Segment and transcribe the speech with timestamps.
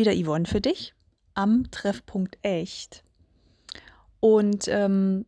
[0.00, 0.94] Wieder Yvonne für dich
[1.34, 3.04] am Treffpunkt Echt.
[4.18, 5.26] Und ähm,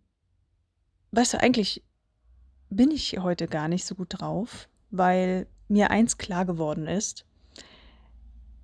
[1.10, 1.82] weißt du, eigentlich
[2.70, 7.26] bin ich heute gar nicht so gut drauf, weil mir eins klar geworden ist.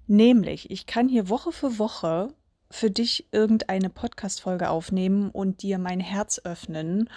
[0.07, 2.33] Nämlich, ich kann hier Woche für Woche
[2.71, 7.11] für dich irgendeine Podcast-Folge aufnehmen und dir mein Herz öffnen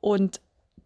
[0.00, 0.40] und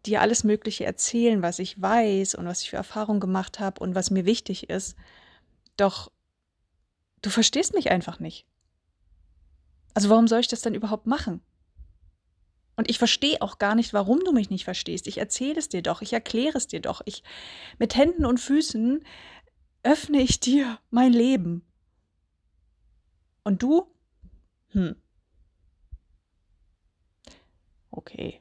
[0.04, 3.94] dir alles Mögliche erzählen, was ich weiß und was ich für Erfahrungen gemacht habe und
[3.94, 4.94] was mir wichtig ist.
[5.78, 6.10] Doch
[7.26, 8.46] du verstehst mich einfach nicht.
[9.94, 11.40] Also warum soll ich das dann überhaupt machen?
[12.76, 15.08] Und ich verstehe auch gar nicht, warum du mich nicht verstehst.
[15.08, 17.00] Ich erzähle es dir doch, ich erkläre es dir doch.
[17.04, 17.24] Ich
[17.78, 19.02] mit Händen und Füßen
[19.82, 21.64] öffne ich dir mein Leben.
[23.42, 23.86] Und du?
[24.68, 24.94] Hm.
[27.90, 28.40] Okay.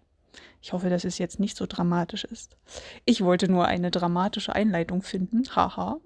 [0.61, 2.57] Ich hoffe, dass es jetzt nicht so dramatisch ist.
[3.05, 5.43] Ich wollte nur eine dramatische Einleitung finden.
[5.55, 5.99] Haha.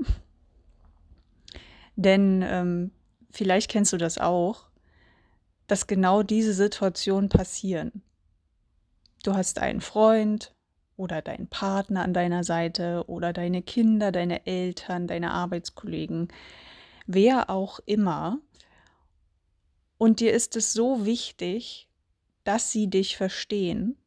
[1.99, 2.91] Denn ähm,
[3.29, 4.69] vielleicht kennst du das auch,
[5.67, 8.03] dass genau diese Situationen passieren.
[9.23, 10.55] Du hast einen Freund
[10.95, 16.29] oder deinen Partner an deiner Seite oder deine Kinder, deine Eltern, deine Arbeitskollegen,
[17.05, 18.39] wer auch immer.
[19.97, 21.89] Und dir ist es so wichtig,
[22.45, 23.97] dass sie dich verstehen,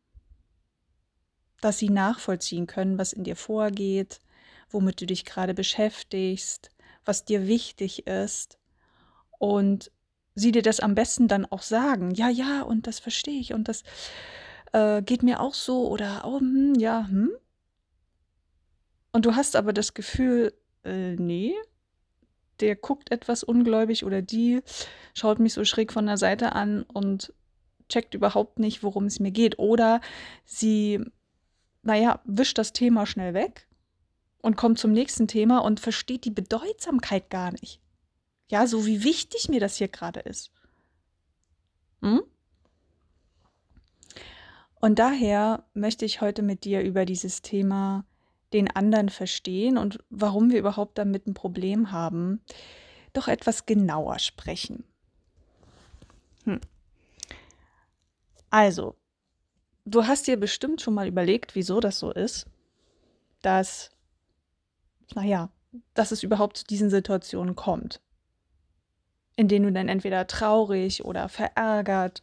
[1.61, 4.23] dass sie nachvollziehen können, was in dir vorgeht,
[4.70, 6.70] womit du dich gerade beschäftigst,
[7.05, 8.58] was dir wichtig ist
[9.39, 9.91] und
[10.34, 12.12] sie dir das am besten dann auch sagen.
[12.12, 13.83] Ja, ja, und das verstehe ich und das
[14.72, 17.30] äh, geht mir auch so oder oh, hm, ja, hm.
[19.12, 20.55] Und du hast aber das Gefühl,
[20.85, 21.55] äh, nee,
[22.61, 24.63] der guckt etwas ungläubig oder die
[25.14, 27.34] schaut mich so schräg von der Seite an und
[27.89, 29.58] checkt überhaupt nicht, worum es mir geht.
[29.58, 30.01] Oder
[30.46, 31.05] sie
[31.83, 33.67] naja, wischt das Thema schnell weg
[34.42, 37.80] und kommt zum nächsten Thema und versteht die Bedeutsamkeit gar nicht.
[38.51, 40.51] Ja, so wie wichtig mir das hier gerade ist.
[42.03, 42.23] Hm?
[44.81, 48.05] Und daher möchte ich heute mit dir über dieses Thema
[48.52, 52.41] den anderen verstehen und warum wir überhaupt damit ein Problem haben,
[53.13, 54.85] doch etwas genauer sprechen.
[56.45, 56.61] Hm.
[58.51, 58.97] Also,
[59.85, 62.47] du hast dir bestimmt schon mal überlegt, wieso das so ist,
[63.41, 63.91] dass,
[65.14, 65.51] naja,
[65.95, 68.01] dass es überhaupt zu diesen Situationen kommt,
[69.36, 72.23] in denen du dann entweder traurig oder verärgert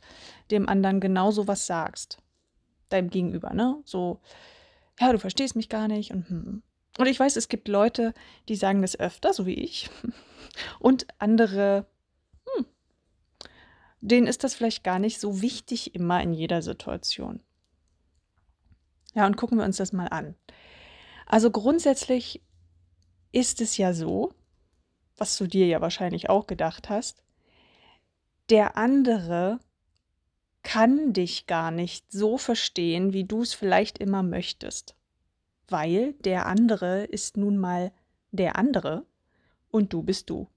[0.51, 2.19] dem anderen genauso was sagst,
[2.89, 3.81] deinem Gegenüber, ne?
[3.85, 4.19] So,
[4.99, 6.63] ja, du verstehst mich gar nicht und hm.
[6.97, 8.13] Und ich weiß, es gibt Leute,
[8.49, 9.89] die sagen das öfter, so wie ich,
[10.79, 11.85] und andere,
[12.55, 12.65] hm,
[14.01, 17.39] denen ist das vielleicht gar nicht so wichtig immer in jeder Situation.
[19.13, 20.35] Ja, und gucken wir uns das mal an.
[21.25, 22.41] Also grundsätzlich
[23.31, 24.33] ist es ja so,
[25.17, 27.23] was du dir ja wahrscheinlich auch gedacht hast,
[28.49, 29.59] der andere
[30.63, 34.95] kann dich gar nicht so verstehen, wie du es vielleicht immer möchtest,
[35.67, 37.91] weil der andere ist nun mal
[38.31, 39.05] der andere
[39.71, 40.47] und du bist du.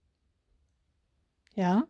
[1.54, 1.87] Ja?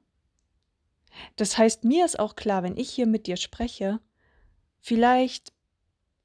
[1.36, 4.00] Das heißt, mir ist auch klar, wenn ich hier mit dir spreche,
[4.80, 5.52] vielleicht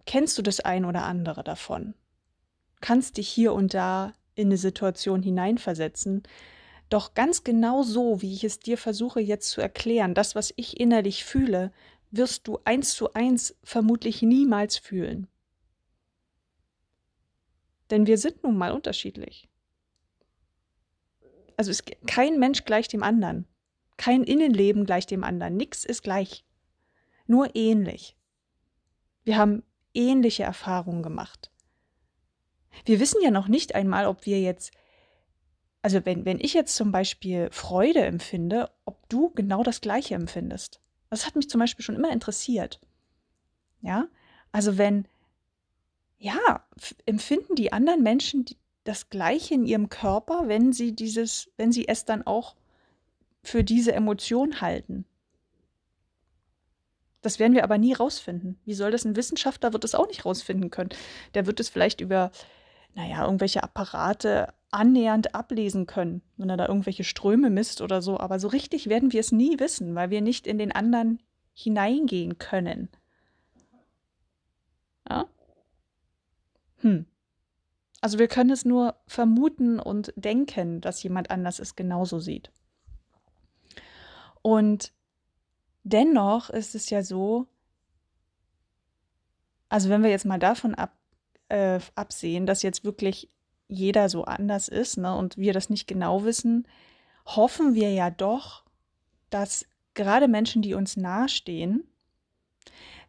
[0.06, 1.94] kennst du das ein oder andere davon.
[2.80, 6.24] Kannst dich hier und da in eine Situation hineinversetzen,
[6.90, 10.80] doch ganz genau so, wie ich es dir versuche jetzt zu erklären, das, was ich
[10.80, 11.72] innerlich fühle,
[12.12, 15.28] wirst du eins zu eins vermutlich niemals fühlen.
[17.90, 19.50] Denn wir sind nun mal unterschiedlich.
[21.58, 23.46] Also es, kein Mensch gleicht dem anderen.
[23.98, 25.58] Kein Innenleben gleicht dem anderen.
[25.58, 26.46] Nichts ist gleich.
[27.26, 28.16] Nur ähnlich.
[29.24, 29.64] Wir haben
[29.94, 31.52] ähnliche Erfahrungen gemacht.
[32.86, 34.72] Wir wissen ja noch nicht einmal, ob wir jetzt,
[35.82, 40.82] also wenn, wenn ich jetzt zum Beispiel Freude empfinde, ob du genau das gleiche empfindest.
[41.10, 42.82] Das hat mich zum Beispiel schon immer interessiert.
[43.82, 44.08] Ja,
[44.52, 45.08] also wenn,
[46.18, 46.66] ja,
[47.06, 48.46] empfinden die anderen Menschen
[48.84, 52.56] das Gleiche in ihrem Körper, wenn sie dieses, wenn sie es dann auch
[53.44, 55.06] für diese Emotion halten.
[57.22, 58.60] Das werden wir aber nie rausfinden.
[58.64, 60.92] Wie soll das ein Wissenschaftler wird es auch nicht rausfinden können?
[61.34, 62.32] Der wird es vielleicht über,
[62.96, 68.20] naja, irgendwelche Apparate annähernd ablesen können, wenn er da irgendwelche Ströme misst oder so.
[68.20, 71.22] Aber so richtig werden wir es nie wissen, weil wir nicht in den anderen
[71.54, 72.90] hineingehen können.
[75.10, 75.26] Ja?
[76.82, 77.06] Hm.
[78.02, 82.52] Also wir können es nur vermuten und denken, dass jemand anders es genauso sieht.
[84.42, 84.92] Und
[85.90, 87.48] Dennoch ist es ja so,
[89.70, 90.92] also wenn wir jetzt mal davon ab,
[91.50, 93.30] äh, absehen, dass jetzt wirklich
[93.68, 96.68] jeder so anders ist ne, und wir das nicht genau wissen,
[97.26, 98.64] hoffen wir ja doch,
[99.30, 101.84] dass gerade Menschen, die uns nahestehen,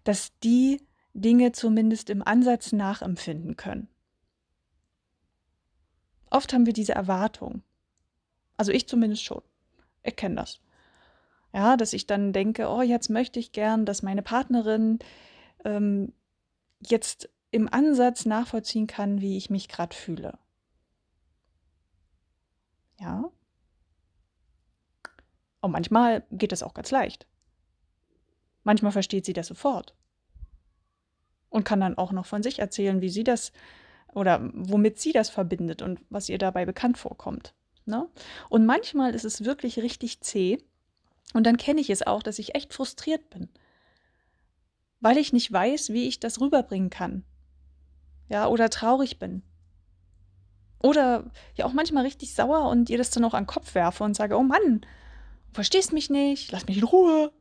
[0.04, 0.80] dass die
[1.14, 3.88] Dinge zumindest im Ansatz nachempfinden können.
[6.30, 7.62] Oft haben wir diese Erwartung.
[8.56, 9.42] Also ich zumindest schon.
[10.02, 10.60] Ich kenne das.
[11.54, 14.98] Ja, dass ich dann denke, oh, jetzt möchte ich gern, dass meine Partnerin
[15.64, 16.12] ähm,
[16.80, 20.38] jetzt im Ansatz nachvollziehen kann, wie ich mich gerade fühle.
[23.00, 23.30] Ja.
[25.60, 27.26] Und manchmal geht das auch ganz leicht.
[28.64, 29.94] Manchmal versteht sie das sofort
[31.50, 33.52] und kann dann auch noch von sich erzählen, wie sie das
[34.12, 37.54] oder womit sie das verbindet und was ihr dabei bekannt vorkommt.
[37.86, 38.08] Ne?
[38.48, 40.58] Und manchmal ist es wirklich richtig zäh
[41.34, 43.48] und dann kenne ich es auch, dass ich echt frustriert bin,
[45.00, 47.24] weil ich nicht weiß, wie ich das rüberbringen kann.
[48.28, 49.42] Ja, oder traurig bin.
[50.80, 54.04] Oder ja auch manchmal richtig sauer und ihr das dann auch an den Kopf werfe
[54.04, 57.32] und sage, oh Mann, du verstehst mich nicht, lass mich in Ruhe.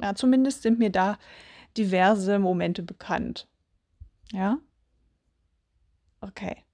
[0.00, 1.18] Ja, zumindest sind mir da
[1.76, 3.46] diverse Momente bekannt.
[4.32, 4.58] Ja?
[6.20, 6.64] Okay.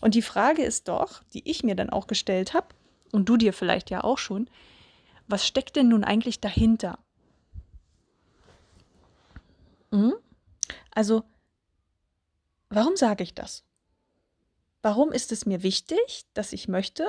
[0.00, 2.68] Und die Frage ist doch, die ich mir dann auch gestellt habe,
[3.12, 4.50] und du dir vielleicht ja auch schon,
[5.28, 6.98] was steckt denn nun eigentlich dahinter?
[9.90, 10.14] Mhm.
[10.90, 11.24] Also,
[12.68, 13.64] warum sage ich das?
[14.82, 17.08] Warum ist es mir wichtig, dass ich möchte,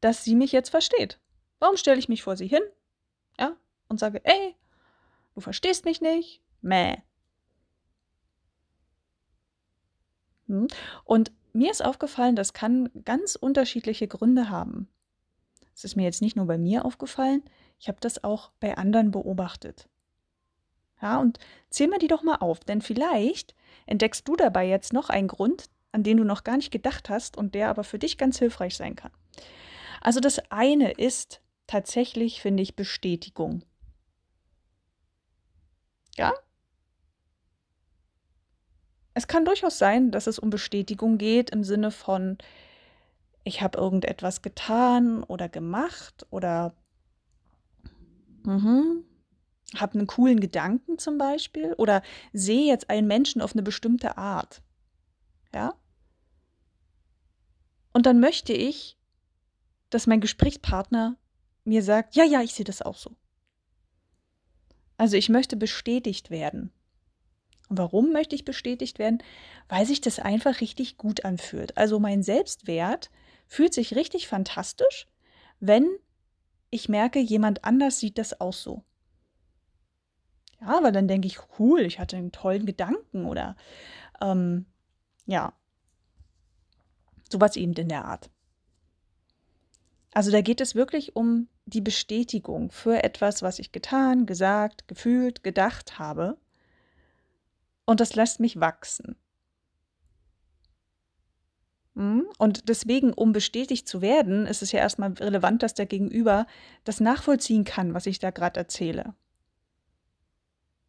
[0.00, 1.20] dass sie mich jetzt versteht?
[1.58, 2.62] Warum stelle ich mich vor sie hin,
[3.38, 3.56] ja,
[3.88, 4.54] und sage, ey,
[5.34, 6.96] du verstehst mich nicht, meh.
[10.46, 10.68] Hm?
[11.04, 14.88] Und mir ist aufgefallen, das kann ganz unterschiedliche Gründe haben.
[15.74, 17.42] Es ist mir jetzt nicht nur bei mir aufgefallen,
[17.78, 19.88] ich habe das auch bei anderen beobachtet.
[21.02, 21.38] Ja, und
[21.70, 23.54] zähl mir die doch mal auf, denn vielleicht
[23.86, 27.36] entdeckst du dabei jetzt noch einen Grund, an den du noch gar nicht gedacht hast
[27.36, 29.12] und der aber für dich ganz hilfreich sein kann.
[30.00, 33.62] Also das eine ist tatsächlich, finde ich, Bestätigung.
[36.16, 36.32] Ja,
[39.16, 42.36] es kann durchaus sein, dass es um Bestätigung geht im Sinne von,
[43.44, 46.74] ich habe irgendetwas getan oder gemacht oder
[48.44, 49.04] mhm,
[49.74, 52.02] habe einen coolen Gedanken zum Beispiel oder
[52.32, 54.62] sehe jetzt einen Menschen auf eine bestimmte Art.
[55.54, 55.74] Ja?
[57.92, 58.96] Und dann möchte ich,
[59.90, 61.16] dass mein Gesprächspartner
[61.64, 63.16] mir sagt, ja, ja, ich sehe das auch so.
[64.96, 66.72] Also ich möchte bestätigt werden.
[67.68, 69.22] Und warum möchte ich bestätigt werden?
[69.68, 71.76] Weil sich das einfach richtig gut anfühlt.
[71.76, 73.10] Also mein Selbstwert
[73.48, 75.08] fühlt sich richtig fantastisch,
[75.58, 75.88] wenn
[76.70, 78.84] ich merke, jemand anders sieht das auch so.
[80.66, 83.56] Ja, weil dann denke ich, cool, ich hatte einen tollen Gedanken oder
[84.20, 84.66] ähm,
[85.24, 85.52] ja,
[87.30, 88.30] sowas eben in der Art.
[90.12, 95.44] Also da geht es wirklich um die Bestätigung für etwas, was ich getan, gesagt, gefühlt,
[95.44, 96.36] gedacht habe
[97.84, 99.16] und das lässt mich wachsen.
[101.94, 102.26] Hm?
[102.38, 106.46] Und deswegen, um bestätigt zu werden, ist es ja erstmal relevant, dass der Gegenüber
[106.82, 109.14] das nachvollziehen kann, was ich da gerade erzähle.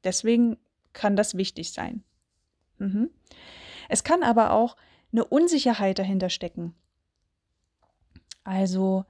[0.07, 0.55] Deswegen
[0.93, 2.01] kann das wichtig sein.
[2.77, 3.09] Mhm.
[3.89, 4.77] Es kann aber auch
[5.11, 6.73] eine Unsicherheit dahinter stecken.
[8.45, 9.03] Also,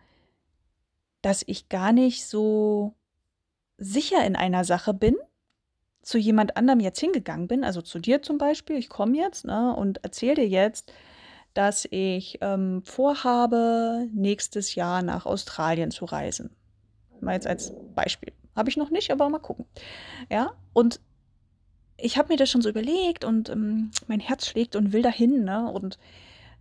[1.21, 2.95] dass ich gar nicht so
[3.77, 5.15] sicher in einer Sache bin
[6.01, 9.75] zu jemand anderem jetzt hingegangen bin, also zu dir zum Beispiel, ich komme jetzt ne,
[9.75, 10.91] und erzähle dir jetzt,
[11.53, 16.55] dass ich ähm, vorhabe, nächstes Jahr nach Australien zu reisen.
[17.19, 18.33] Mal jetzt als Beispiel.
[18.57, 19.65] Habe ich noch nicht, aber mal gucken.
[20.31, 20.99] Ja, und
[21.95, 25.43] ich habe mir das schon so überlegt und ähm, mein Herz schlägt und will dahin.
[25.43, 25.71] Ne?
[25.71, 25.99] Und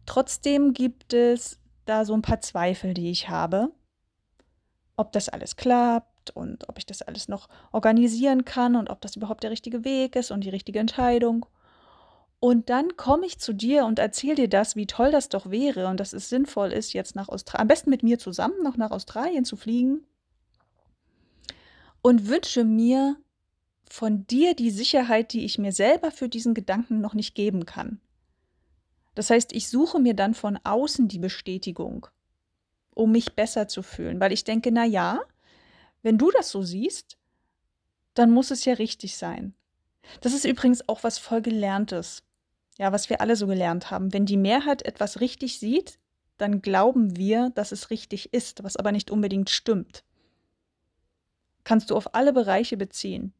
[0.04, 3.70] trotzdem gibt es da so ein paar Zweifel, die ich habe,
[4.96, 9.16] ob das alles klappt und ob ich das alles noch organisieren kann und ob das
[9.16, 11.46] überhaupt der richtige Weg ist und die richtige Entscheidung.
[12.40, 15.86] Und dann komme ich zu dir und erzähle dir das, wie toll das doch wäre
[15.86, 18.90] und dass es sinnvoll ist, jetzt nach Australien, am besten mit mir zusammen noch nach
[18.90, 20.04] Australien zu fliegen.
[22.06, 23.16] Und wünsche mir
[23.90, 28.00] von dir die Sicherheit, die ich mir selber für diesen Gedanken noch nicht geben kann.
[29.16, 32.06] Das heißt, ich suche mir dann von außen die Bestätigung,
[32.94, 35.20] um mich besser zu fühlen, weil ich denke, na ja,
[36.02, 37.18] wenn du das so siehst,
[38.14, 39.56] dann muss es ja richtig sein.
[40.20, 42.22] Das ist übrigens auch was voll gelerntes.
[42.78, 44.12] Ja, was wir alle so gelernt haben.
[44.12, 45.98] Wenn die Mehrheit etwas richtig sieht,
[46.36, 50.04] dann glauben wir, dass es richtig ist, was aber nicht unbedingt stimmt.
[51.66, 53.32] Kannst du auf alle Bereiche beziehen.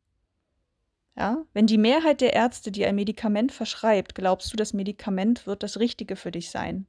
[1.17, 5.63] Ja, wenn die Mehrheit der Ärzte dir ein Medikament verschreibt, glaubst du, das Medikament wird
[5.63, 6.89] das Richtige für dich sein.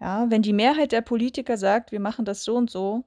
[0.00, 3.04] Ja, wenn die Mehrheit der Politiker sagt, wir machen das so und so,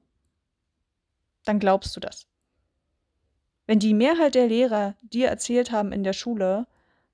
[1.44, 2.25] dann glaubst du das.
[3.65, 6.67] Wenn die Mehrheit der Lehrer dir erzählt haben in der Schule,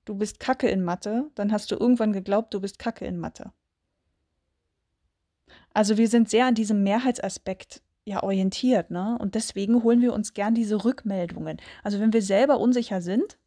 [0.04, 3.52] du bist Kacke in Mathe, dann hast du irgendwann geglaubt, du bist Kacke in Mathe.
[5.70, 9.16] Also wir sind sehr an diesem Mehrheitsaspekt ja orientiert, ne?
[9.18, 11.58] Und deswegen holen wir uns gern diese Rückmeldungen.
[11.82, 13.38] Also wenn wir selber unsicher sind,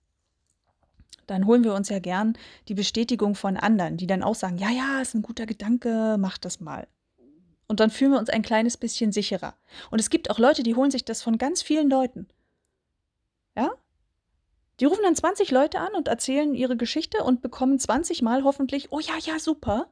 [1.28, 2.38] dann holen wir uns ja gern
[2.68, 6.38] die Bestätigung von anderen, die dann auch sagen, ja, ja, ist ein guter Gedanke, mach
[6.38, 6.88] das mal.
[7.68, 9.54] Und dann fühlen wir uns ein kleines bisschen sicherer.
[9.92, 12.28] Und es gibt auch Leute, die holen sich das von ganz vielen Leuten.
[13.56, 13.72] Ja?
[14.80, 18.92] Die rufen dann 20 Leute an und erzählen ihre Geschichte und bekommen 20 Mal hoffentlich,
[18.92, 19.90] oh ja, ja, super.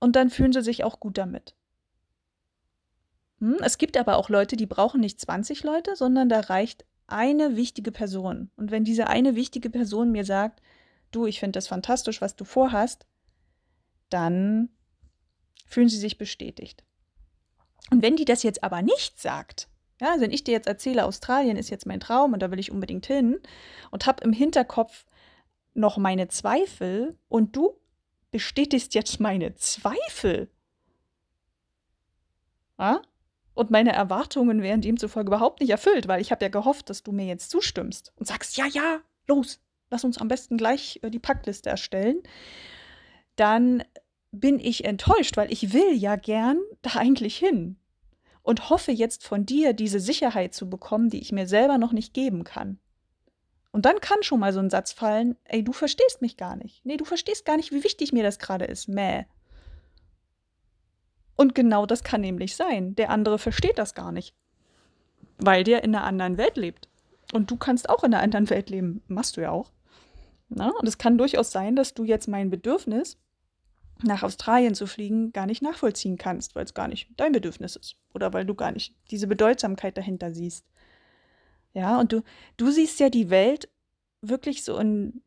[0.00, 1.54] Und dann fühlen sie sich auch gut damit.
[3.40, 3.56] Hm?
[3.60, 7.92] Es gibt aber auch Leute, die brauchen nicht 20 Leute, sondern da reicht eine wichtige
[7.92, 8.50] Person.
[8.56, 10.62] Und wenn diese eine wichtige Person mir sagt,
[11.10, 13.06] du, ich finde das fantastisch, was du vorhast,
[14.10, 14.70] dann
[15.66, 16.84] fühlen sie sich bestätigt.
[17.90, 19.68] Und wenn die das jetzt aber nicht sagt,
[20.00, 22.58] ja, also wenn ich dir jetzt erzähle, Australien ist jetzt mein Traum und da will
[22.58, 23.38] ich unbedingt hin
[23.90, 25.04] und habe im Hinterkopf
[25.74, 27.76] noch meine Zweifel und du
[28.30, 30.50] bestätigst jetzt meine Zweifel,
[32.78, 33.02] ja?
[33.54, 37.12] Und meine Erwartungen werden demzufolge überhaupt nicht erfüllt, weil ich habe ja gehofft, dass du
[37.12, 41.18] mir jetzt zustimmst und sagst, ja, ja, los, lass uns am besten gleich äh, die
[41.18, 42.22] Packliste erstellen.
[43.36, 43.82] Dann
[44.32, 47.76] bin ich enttäuscht, weil ich will ja gern da eigentlich hin
[48.42, 52.14] und hoffe jetzt von dir diese Sicherheit zu bekommen, die ich mir selber noch nicht
[52.14, 52.78] geben kann.
[53.72, 56.84] Und dann kann schon mal so ein Satz fallen, ey, du verstehst mich gar nicht.
[56.84, 58.88] Nee, du verstehst gar nicht, wie wichtig mir das gerade ist.
[58.88, 59.26] Mäh.
[61.40, 62.94] Und genau das kann nämlich sein.
[62.96, 64.34] Der andere versteht das gar nicht.
[65.38, 66.86] Weil der in einer anderen Welt lebt.
[67.32, 69.02] Und du kannst auch in einer anderen Welt leben.
[69.08, 69.72] Machst du ja auch.
[70.50, 70.68] Na?
[70.78, 73.16] Und es kann durchaus sein, dass du jetzt mein Bedürfnis,
[74.02, 77.96] nach Australien zu fliegen, gar nicht nachvollziehen kannst, weil es gar nicht dein Bedürfnis ist.
[78.12, 80.66] Oder weil du gar nicht diese Bedeutsamkeit dahinter siehst.
[81.72, 82.22] Ja, und du,
[82.58, 83.70] du siehst ja die Welt
[84.20, 85.22] wirklich so in,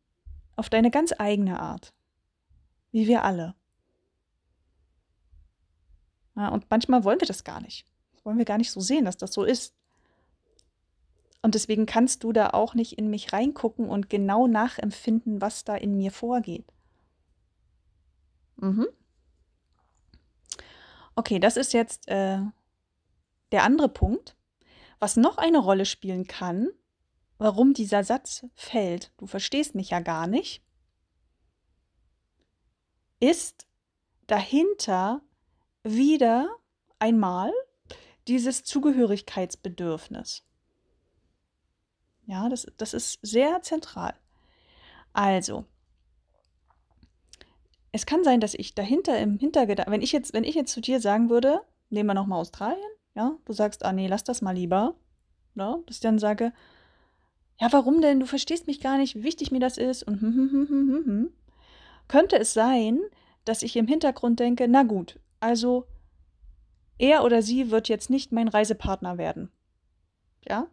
[0.54, 1.92] auf deine ganz eigene Art.
[2.92, 3.56] Wie wir alle.
[6.34, 7.86] Und manchmal wollen wir das gar nicht.
[8.12, 9.74] Das wollen wir gar nicht so sehen, dass das so ist.
[11.42, 15.76] Und deswegen kannst du da auch nicht in mich reingucken und genau nachempfinden, was da
[15.76, 16.64] in mir vorgeht.
[18.56, 18.86] Mhm.
[21.16, 22.38] Okay, das ist jetzt äh,
[23.52, 24.36] der andere Punkt.
[24.98, 26.70] Was noch eine Rolle spielen kann,
[27.38, 30.62] warum dieser Satz fällt, du verstehst mich ja gar nicht,
[33.20, 33.66] ist
[34.26, 35.20] dahinter
[35.84, 36.48] wieder
[36.98, 37.52] einmal
[38.26, 40.42] dieses Zugehörigkeitsbedürfnis.
[42.26, 44.14] Ja, das, das ist sehr zentral.
[45.12, 45.66] Also,
[47.92, 50.80] es kann sein, dass ich dahinter im Hintergedanken, wenn ich jetzt, wenn ich jetzt zu
[50.80, 51.60] dir sagen würde,
[51.90, 52.82] nehmen wir nochmal Australien,
[53.14, 54.96] ja, du sagst, ah nee, lass das mal lieber,
[55.54, 56.52] ne, dass ich dann sage,
[57.60, 58.18] ja, warum denn?
[58.18, 60.88] Du verstehst mich gar nicht, wie wichtig mir das ist und hm, hm, hm, hm,
[60.88, 61.32] hm, hm.
[62.08, 63.00] Könnte es sein,
[63.44, 65.86] dass ich im Hintergrund denke, na gut, also,
[66.96, 69.52] er oder sie wird jetzt nicht mein Reisepartner werden.
[70.48, 70.68] Ja?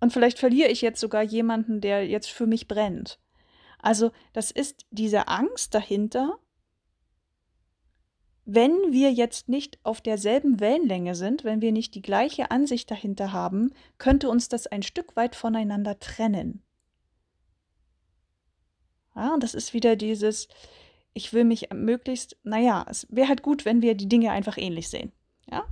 [0.00, 3.20] Und vielleicht verliere ich jetzt sogar jemanden, der jetzt für mich brennt.
[3.78, 6.38] Also, das ist diese Angst dahinter,
[8.46, 13.32] wenn wir jetzt nicht auf derselben Wellenlänge sind, wenn wir nicht die gleiche Ansicht dahinter
[13.32, 16.62] haben, könnte uns das ein Stück weit voneinander trennen.
[19.14, 20.48] Ja, und das ist wieder dieses,
[21.14, 24.88] ich will mich möglichst, naja, es wäre halt gut, wenn wir die Dinge einfach ähnlich
[24.88, 25.12] sehen.
[25.50, 25.64] Ja?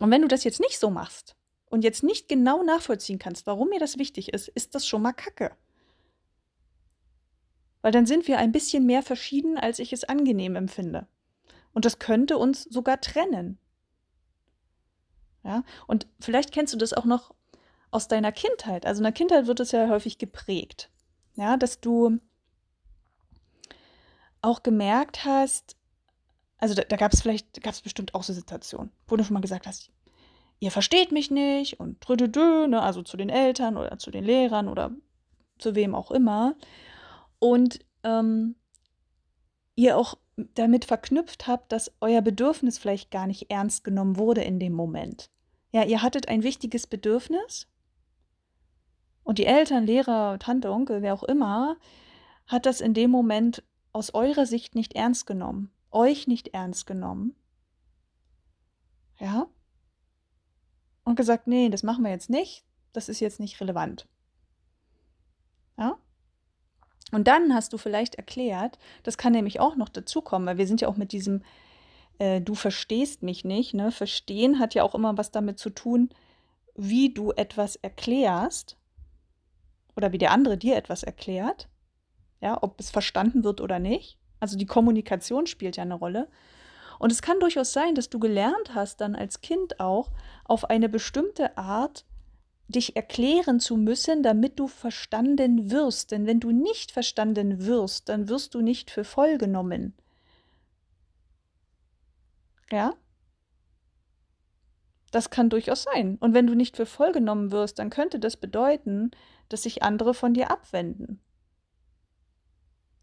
[0.00, 1.36] Und wenn du das jetzt nicht so machst
[1.66, 5.12] und jetzt nicht genau nachvollziehen kannst, warum mir das wichtig ist, ist das schon mal
[5.12, 5.56] Kacke.
[7.82, 11.06] Weil dann sind wir ein bisschen mehr verschieden, als ich es angenehm empfinde.
[11.72, 13.58] Und das könnte uns sogar trennen.
[15.44, 15.62] Ja?
[15.86, 17.34] Und vielleicht kennst du das auch noch
[17.90, 18.86] aus deiner Kindheit.
[18.86, 20.90] Also in der Kindheit wird es ja häufig geprägt.
[21.36, 22.18] Ja, dass du
[24.46, 25.76] auch gemerkt hast,
[26.58, 29.34] also da, da gab es vielleicht, gab es bestimmt auch so Situationen, wo du schon
[29.34, 29.90] mal gesagt hast,
[30.58, 34.68] ihr versteht mich nicht und drüdüdü, ne, also zu den Eltern oder zu den Lehrern
[34.68, 34.92] oder
[35.58, 36.56] zu wem auch immer.
[37.38, 38.56] Und ähm,
[39.74, 40.16] ihr auch
[40.54, 45.30] damit verknüpft habt, dass euer Bedürfnis vielleicht gar nicht ernst genommen wurde in dem Moment.
[45.72, 47.68] Ja, ihr hattet ein wichtiges Bedürfnis
[49.24, 51.76] und die Eltern, Lehrer, Tante, Onkel, wer auch immer,
[52.46, 53.62] hat das in dem Moment
[53.96, 57.34] aus eurer Sicht nicht ernst genommen, euch nicht ernst genommen.
[59.18, 59.46] Ja?
[61.02, 64.06] Und gesagt, nee, das machen wir jetzt nicht, das ist jetzt nicht relevant.
[65.78, 65.96] Ja?
[67.10, 70.82] Und dann hast du vielleicht erklärt, das kann nämlich auch noch dazukommen, weil wir sind
[70.82, 71.42] ja auch mit diesem,
[72.18, 73.92] äh, du verstehst mich nicht, ne?
[73.92, 76.10] Verstehen hat ja auch immer was damit zu tun,
[76.74, 78.76] wie du etwas erklärst
[79.96, 81.70] oder wie der andere dir etwas erklärt,
[82.40, 84.18] ja, ob es verstanden wird oder nicht.
[84.40, 86.28] Also die Kommunikation spielt ja eine Rolle.
[86.98, 90.10] Und es kann durchaus sein, dass du gelernt hast, dann als Kind auch
[90.44, 92.04] auf eine bestimmte Art
[92.68, 96.10] dich erklären zu müssen, damit du verstanden wirst.
[96.10, 99.94] Denn wenn du nicht verstanden wirst, dann wirst du nicht für voll genommen.
[102.70, 102.94] Ja?
[105.12, 106.16] Das kann durchaus sein.
[106.18, 109.12] Und wenn du nicht für voll genommen wirst, dann könnte das bedeuten,
[109.48, 111.20] dass sich andere von dir abwenden.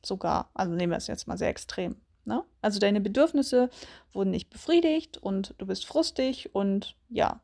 [0.03, 1.95] Sogar, also nehmen wir es jetzt mal sehr extrem.
[2.25, 2.43] Ne?
[2.61, 3.69] Also deine Bedürfnisse
[4.13, 7.41] wurden nicht befriedigt und du bist frustig und ja.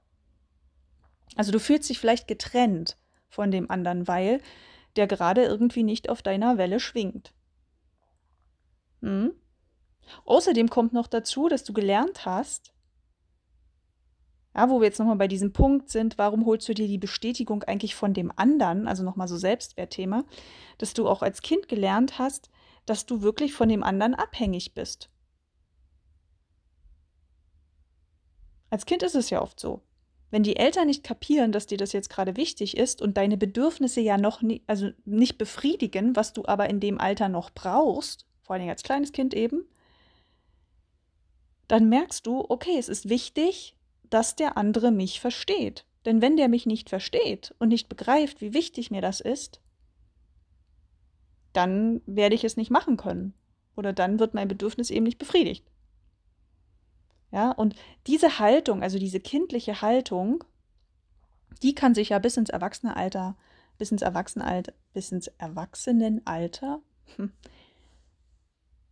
[1.35, 2.97] Also du fühlst dich vielleicht getrennt
[3.29, 4.41] von dem anderen, weil
[4.95, 7.33] der gerade irgendwie nicht auf deiner Welle schwingt.
[9.01, 9.33] Hm?
[10.25, 12.73] Außerdem kommt noch dazu, dass du gelernt hast,
[14.59, 17.63] ja, wo wir jetzt nochmal bei diesem Punkt sind, warum holst du dir die Bestätigung
[17.63, 20.25] eigentlich von dem anderen, also nochmal so Selbstwertthema,
[20.77, 22.49] dass du auch als Kind gelernt hast,
[22.85, 25.09] dass du wirklich von dem anderen abhängig bist.
[28.69, 29.81] Als Kind ist es ja oft so.
[30.29, 34.01] Wenn die Eltern nicht kapieren, dass dir das jetzt gerade wichtig ist und deine Bedürfnisse
[34.01, 38.57] ja noch nie, also nicht befriedigen, was du aber in dem Alter noch brauchst, vor
[38.57, 39.63] allem als kleines Kind eben,
[41.69, 43.78] dann merkst du, okay, es ist wichtig,
[44.09, 45.85] dass der andere mich versteht.
[46.05, 49.61] Denn wenn der mich nicht versteht und nicht begreift, wie wichtig mir das ist,
[51.53, 53.33] dann werde ich es nicht machen können.
[53.75, 55.69] Oder dann wird mein Bedürfnis eben nicht befriedigt.
[57.31, 57.75] Ja, und
[58.07, 60.43] diese Haltung, also diese kindliche Haltung,
[61.61, 63.37] die kann sich ja bis ins Erwachsenenalter,
[63.77, 66.81] bis ins Erwachsenenalter, bis ins Erwachsenenalter
[67.15, 67.31] hm,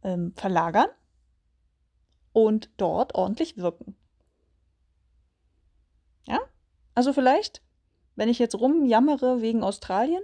[0.03, 0.89] ähm, verlagern
[2.33, 3.95] und dort ordentlich wirken.
[6.27, 6.39] Ja?
[6.95, 7.61] Also vielleicht,
[8.15, 10.21] wenn ich jetzt rumjammere wegen Australien,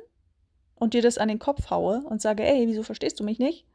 [0.83, 3.65] und dir das an den Kopf haue und sage, ey, wieso verstehst du mich nicht?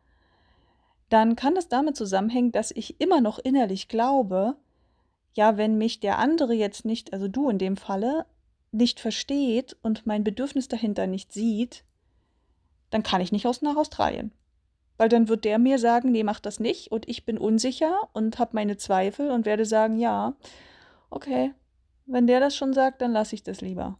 [1.08, 4.56] Dann kann das damit zusammenhängen, dass ich immer noch innerlich glaube,
[5.32, 8.26] ja, wenn mich der andere jetzt nicht, also du in dem Falle,
[8.72, 11.84] nicht versteht und mein Bedürfnis dahinter nicht sieht,
[12.90, 14.32] dann kann ich nicht aus nach Australien.
[14.98, 18.38] Weil dann wird der mir sagen, nee, mach das nicht und ich bin unsicher und
[18.38, 20.34] habe meine Zweifel und werde sagen, ja,
[21.08, 21.54] okay,
[22.08, 23.98] wenn der das schon sagt, dann lasse ich das lieber.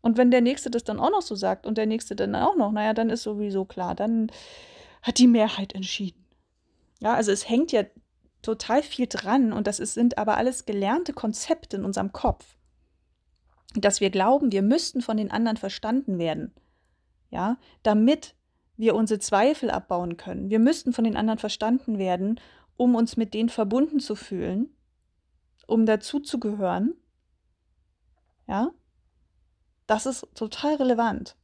[0.00, 2.56] Und wenn der Nächste das dann auch noch so sagt und der Nächste dann auch
[2.56, 4.32] noch, naja, dann ist sowieso klar, dann
[5.02, 6.24] hat die Mehrheit entschieden.
[7.00, 7.84] Ja, also es hängt ja
[8.42, 12.56] total viel dran und das ist, sind aber alles gelernte Konzepte in unserem Kopf.
[13.74, 16.52] Dass wir glauben, wir müssten von den anderen verstanden werden.
[17.30, 18.34] Ja, damit
[18.76, 20.50] wir unsere Zweifel abbauen können.
[20.50, 22.40] Wir müssten von den anderen verstanden werden,
[22.76, 24.74] um uns mit denen verbunden zu fühlen,
[25.66, 26.94] um dazuzugehören.
[28.46, 28.70] Ja,
[29.86, 31.36] das ist total relevant.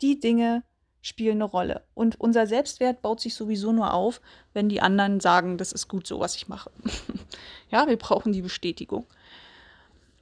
[0.00, 0.64] Die Dinge
[1.00, 1.84] spielen eine Rolle.
[1.94, 4.20] Und unser Selbstwert baut sich sowieso nur auf,
[4.52, 6.70] wenn die anderen sagen, das ist gut so, was ich mache.
[7.70, 9.06] ja, wir brauchen die Bestätigung.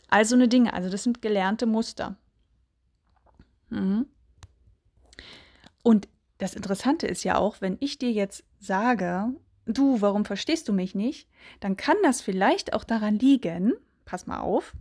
[0.09, 2.17] Also eine Dinge, also das sind gelernte Muster.
[3.69, 4.07] Mhm.
[5.83, 9.33] Und das Interessante ist ja auch, wenn ich dir jetzt sage,
[9.75, 11.29] du, warum verstehst du mich nicht,
[11.61, 14.75] dann kann das vielleicht auch daran liegen, pass mal auf,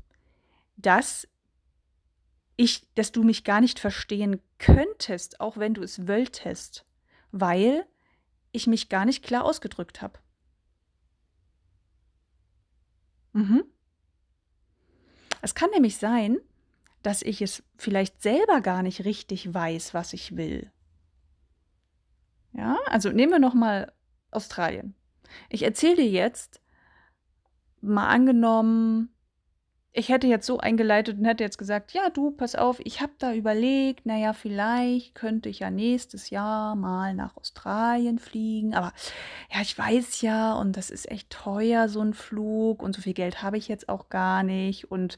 [0.77, 1.27] dass
[2.55, 6.85] ich, dass du mich gar nicht verstehen könntest, auch wenn du es wolltest,
[7.31, 7.85] weil
[8.51, 10.19] ich mich gar nicht klar ausgedrückt habe.
[13.33, 13.63] Mhm.
[15.41, 16.39] Es kann nämlich sein,
[17.01, 20.71] dass ich es vielleicht selber gar nicht richtig weiß, was ich will.
[22.51, 23.93] Ja, also nehmen wir noch mal
[24.31, 24.95] Australien.
[25.49, 26.61] Ich erzähle dir jetzt,
[27.81, 29.09] mal angenommen,
[29.91, 33.13] ich hätte jetzt so eingeleitet und hätte jetzt gesagt, ja, du, pass auf, ich habe
[33.17, 38.93] da überlegt, naja, vielleicht könnte ich ja nächstes Jahr mal nach Australien fliegen, aber
[39.51, 43.15] ja, ich weiß ja, und das ist echt teuer, so ein Flug, und so viel
[43.15, 44.91] Geld habe ich jetzt auch gar nicht.
[44.91, 45.17] Und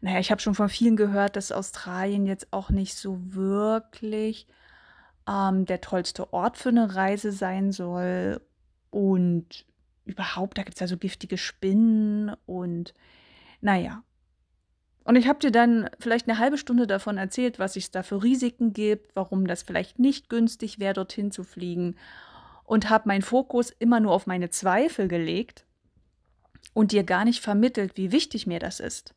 [0.00, 4.48] naja, ich habe schon von vielen gehört, dass Australien jetzt auch nicht so wirklich
[5.28, 8.40] ähm, der tollste Ort für eine Reise sein soll.
[8.90, 9.66] Und
[10.04, 12.94] überhaupt, da gibt es ja so giftige Spinnen und
[13.60, 14.02] naja,
[15.08, 18.22] und ich habe dir dann vielleicht eine halbe Stunde davon erzählt, was es da für
[18.22, 21.96] Risiken gibt, warum das vielleicht nicht günstig wäre, dorthin zu fliegen.
[22.64, 25.64] Und habe meinen Fokus immer nur auf meine Zweifel gelegt
[26.74, 29.14] und dir gar nicht vermittelt, wie wichtig mir das ist.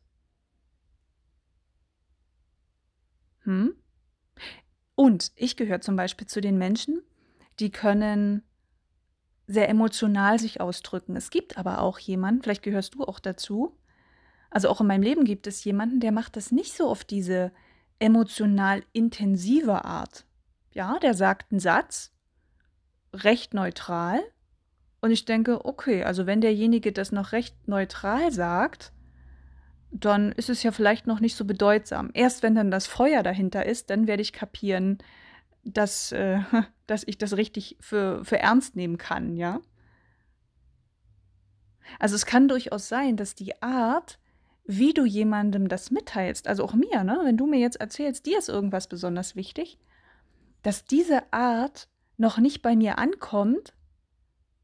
[3.40, 3.74] Hm?
[4.94, 7.02] Und ich gehöre zum Beispiel zu den Menschen,
[7.60, 8.42] die können
[9.46, 11.16] sehr emotional sich ausdrücken.
[11.16, 13.76] Es gibt aber auch jemanden, vielleicht gehörst du auch dazu,
[14.52, 17.52] also auch in meinem Leben gibt es jemanden, der macht das nicht so auf diese
[17.98, 20.26] emotional intensive Art.
[20.72, 22.12] Ja, der sagt einen Satz,
[23.14, 24.20] recht neutral.
[25.00, 28.92] Und ich denke, okay, also wenn derjenige das noch recht neutral sagt,
[29.90, 32.10] dann ist es ja vielleicht noch nicht so bedeutsam.
[32.14, 34.98] Erst wenn dann das Feuer dahinter ist, dann werde ich kapieren,
[35.64, 36.40] dass, äh,
[36.92, 39.62] dass ich das richtig für, für ernst nehmen kann, ja.
[41.98, 44.18] Also es kann durchaus sein, dass die Art,
[44.64, 48.38] wie du jemandem das mitteilst, also auch mir, ne, wenn du mir jetzt erzählst, dir
[48.38, 49.78] ist irgendwas besonders wichtig,
[50.62, 53.72] dass diese Art noch nicht bei mir ankommt,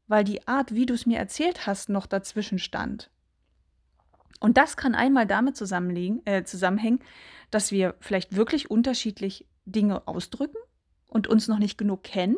[0.07, 3.09] weil die Art, wie du es mir erzählt hast, noch dazwischen stand.
[4.39, 6.99] Und das kann einmal damit äh, zusammenhängen,
[7.49, 10.57] dass wir vielleicht wirklich unterschiedlich Dinge ausdrücken
[11.09, 12.37] und uns noch nicht genug kennen.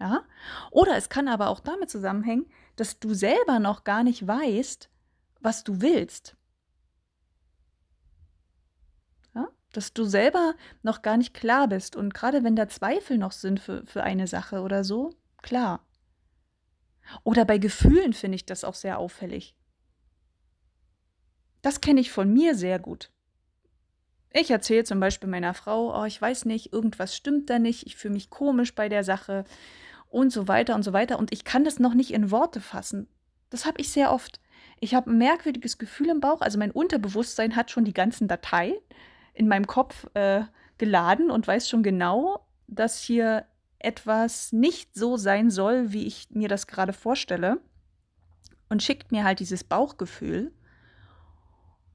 [0.00, 0.24] Ja?
[0.70, 2.46] Oder es kann aber auch damit zusammenhängen,
[2.76, 4.90] dass du selber noch gar nicht weißt,
[5.40, 6.36] was du willst.
[9.34, 9.48] Ja?
[9.72, 11.96] Dass du selber noch gar nicht klar bist.
[11.96, 15.10] Und gerade wenn da Zweifel noch sind für, für eine Sache oder so,
[15.42, 15.86] klar.
[17.22, 19.54] Oder bei Gefühlen finde ich das auch sehr auffällig.
[21.62, 23.10] Das kenne ich von mir sehr gut.
[24.38, 27.96] Ich erzähle zum Beispiel meiner Frau, oh, ich weiß nicht, irgendwas stimmt da nicht, ich
[27.96, 29.44] fühle mich komisch bei der Sache
[30.10, 31.18] und so weiter und so weiter.
[31.18, 33.08] Und ich kann das noch nicht in Worte fassen.
[33.48, 34.38] Das habe ich sehr oft.
[34.78, 36.42] Ich habe ein merkwürdiges Gefühl im Bauch.
[36.42, 38.76] Also mein Unterbewusstsein hat schon die ganzen Dateien
[39.32, 40.42] in meinem Kopf äh,
[40.76, 43.46] geladen und weiß schon genau, dass hier
[43.78, 47.58] etwas nicht so sein soll, wie ich mir das gerade vorstelle.
[48.68, 50.52] Und schickt mir halt dieses Bauchgefühl.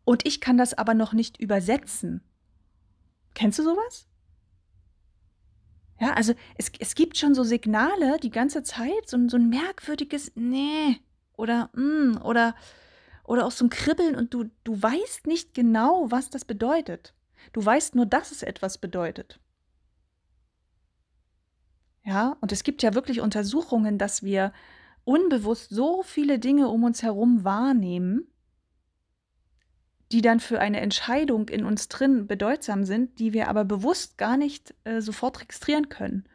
[0.05, 2.23] Und ich kann das aber noch nicht übersetzen.
[3.33, 4.07] Kennst du sowas?
[5.99, 10.31] Ja, also es, es gibt schon so Signale die ganze Zeit, so, so ein merkwürdiges
[10.35, 10.97] Nee
[11.37, 12.55] oder mm, oder,
[13.23, 17.13] oder auch so ein Kribbeln und du, du weißt nicht genau, was das bedeutet.
[17.53, 19.39] Du weißt nur, dass es etwas bedeutet.
[22.03, 24.53] Ja, und es gibt ja wirklich Untersuchungen, dass wir
[25.03, 28.27] unbewusst so viele Dinge um uns herum wahrnehmen,
[30.11, 34.35] die dann für eine Entscheidung in uns drin bedeutsam sind, die wir aber bewusst gar
[34.35, 36.25] nicht äh, sofort registrieren können.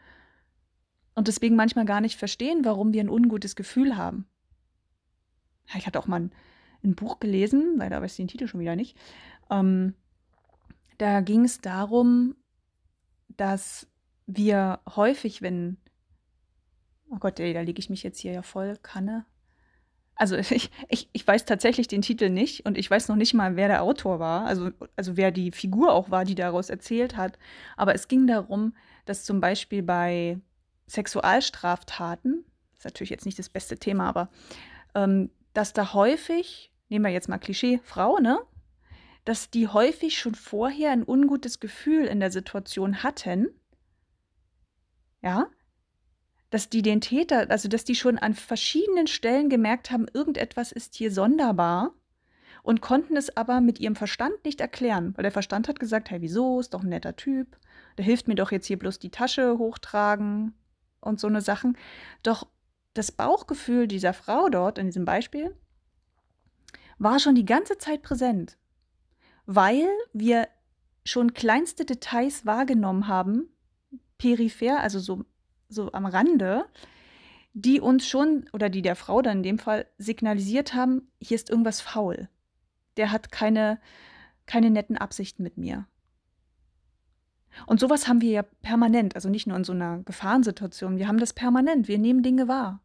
[1.14, 4.26] Und deswegen manchmal gar nicht verstehen, warum wir ein ungutes Gefühl haben.
[5.76, 6.32] Ich hatte auch mal ein,
[6.84, 8.96] ein, Buch gelesen, leider weiß ich den Titel schon wieder nicht.
[9.50, 9.94] Ähm,
[10.98, 12.36] da ging es darum,
[13.28, 13.86] dass
[14.26, 15.76] wir häufig, wenn,
[17.10, 19.26] oh Gott, ey, da lege ich mich jetzt hier ja voll Kanne,
[20.16, 23.54] also ich, ich, ich weiß tatsächlich den Titel nicht und ich weiß noch nicht mal,
[23.56, 27.38] wer der Autor war, also, also wer die Figur auch war, die daraus erzählt hat.
[27.76, 28.74] Aber es ging darum,
[29.04, 30.40] dass zum Beispiel bei
[30.88, 32.44] Sexualstraftaten,
[32.76, 34.30] ist natürlich jetzt nicht das beste Thema, aber
[34.94, 38.38] ähm, dass da häufig, nehmen wir jetzt mal Klischee, Frau, ne?
[39.24, 43.48] Dass die häufig schon vorher ein ungutes Gefühl in der Situation hatten,
[45.22, 45.48] ja,
[46.50, 50.94] dass die den Täter, also dass die schon an verschiedenen Stellen gemerkt haben, irgendetwas ist
[50.94, 51.92] hier sonderbar
[52.62, 56.20] und konnten es aber mit ihrem Verstand nicht erklären, weil der Verstand hat gesagt, hey,
[56.20, 57.56] wieso, ist doch ein netter Typ,
[57.98, 60.54] der hilft mir doch jetzt hier bloß die Tasche hochtragen
[61.00, 61.76] und so eine Sachen.
[62.22, 62.46] Doch
[62.94, 65.54] das Bauchgefühl dieser Frau dort in diesem Beispiel
[66.98, 68.56] war schon die ganze Zeit präsent,
[69.44, 70.48] weil wir
[71.04, 73.48] schon kleinste Details wahrgenommen haben,
[74.18, 75.24] peripher, also so
[75.68, 76.64] so am Rande,
[77.54, 81.50] die uns schon, oder die der Frau dann in dem Fall signalisiert haben, hier ist
[81.50, 82.28] irgendwas faul.
[82.96, 83.80] Der hat keine,
[84.46, 85.86] keine netten Absichten mit mir.
[87.66, 91.18] Und sowas haben wir ja permanent, also nicht nur in so einer Gefahrensituation, wir haben
[91.18, 92.82] das permanent, wir nehmen Dinge wahr.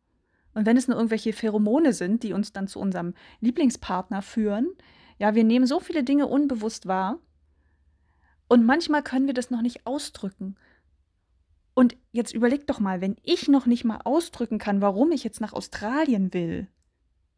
[0.53, 4.69] Und wenn es nur irgendwelche Pheromone sind, die uns dann zu unserem Lieblingspartner führen,
[5.17, 7.19] ja, wir nehmen so viele Dinge unbewusst wahr.
[8.47, 10.55] Und manchmal können wir das noch nicht ausdrücken.
[11.73, 15.41] Und jetzt überleg doch mal, wenn ich noch nicht mal ausdrücken kann, warum ich jetzt
[15.41, 16.67] nach Australien will,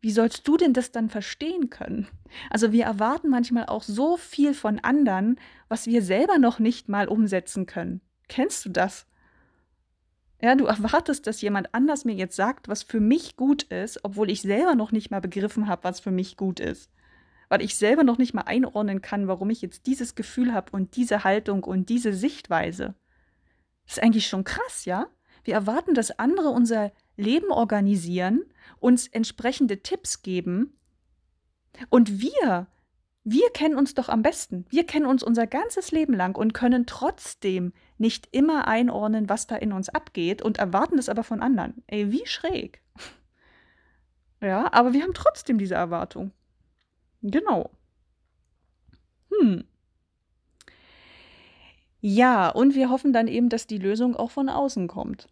[0.02, 2.08] wie sollst du denn das dann verstehen können?
[2.50, 7.08] Also wir erwarten manchmal auch so viel von anderen, was wir selber noch nicht mal
[7.08, 8.02] umsetzen können.
[8.28, 9.06] Kennst du das?
[10.42, 14.30] Ja, du erwartest, dass jemand anders mir jetzt sagt, was für mich gut ist, obwohl
[14.30, 16.92] ich selber noch nicht mal begriffen habe, was für mich gut ist.
[17.48, 20.98] Weil ich selber noch nicht mal einordnen kann, warum ich jetzt dieses Gefühl habe und
[20.98, 22.94] diese Haltung und diese Sichtweise.
[23.86, 25.08] Das ist eigentlich schon krass, ja?
[25.44, 28.44] Wir erwarten, dass andere unser Leben organisieren,
[28.80, 30.78] uns entsprechende Tipps geben
[31.90, 32.68] und wir
[33.26, 34.66] Wir kennen uns doch am besten.
[34.70, 39.56] Wir kennen uns unser ganzes Leben lang und können trotzdem nicht immer einordnen, was da
[39.56, 41.84] in uns abgeht und erwarten das aber von anderen.
[41.88, 42.82] Ey, wie schräg.
[44.42, 46.34] Ja, aber wir haben trotzdem diese Erwartung.
[47.22, 47.72] Genau.
[49.32, 49.64] Hm.
[52.06, 55.30] Ja, und wir hoffen dann eben, dass die Lösung auch von außen kommt.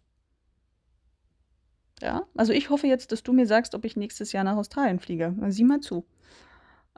[2.00, 4.98] Ja, also ich hoffe jetzt, dass du mir sagst, ob ich nächstes Jahr nach Australien
[4.98, 5.36] fliege.
[5.48, 6.06] Sieh mal zu.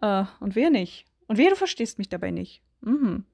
[0.01, 1.07] Äh, und wer nicht?
[1.27, 2.63] Und wer du verstehst mich dabei nicht.
[2.83, 3.25] Mhm.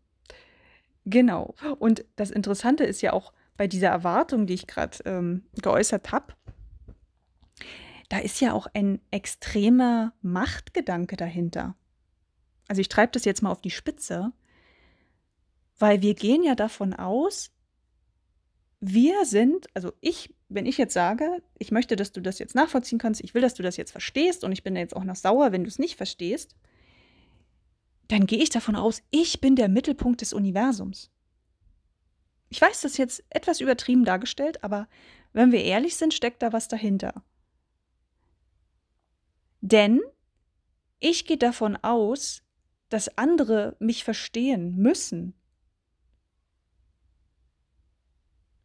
[1.05, 1.55] Genau.
[1.79, 6.33] Und das Interessante ist ja auch bei dieser Erwartung, die ich gerade ähm, geäußert habe,
[8.09, 11.76] da ist ja auch ein extremer Machtgedanke dahinter.
[12.66, 14.33] Also ich treibe das jetzt mal auf die Spitze,
[15.80, 17.50] weil wir gehen ja davon aus,
[18.80, 22.98] wir sind, also ich, wenn ich jetzt sage, ich möchte, dass du das jetzt nachvollziehen
[22.98, 25.52] kannst, ich will, dass du das jetzt verstehst und ich bin jetzt auch noch sauer,
[25.52, 26.54] wenn du es nicht verstehst,
[28.08, 31.10] dann gehe ich davon aus, ich bin der Mittelpunkt des Universums.
[32.50, 34.88] Ich weiß, das ist jetzt etwas übertrieben dargestellt, aber
[35.32, 37.22] wenn wir ehrlich sind, steckt da was dahinter.
[39.60, 40.00] Denn
[40.98, 42.42] ich gehe davon aus,
[42.88, 45.39] dass andere mich verstehen müssen.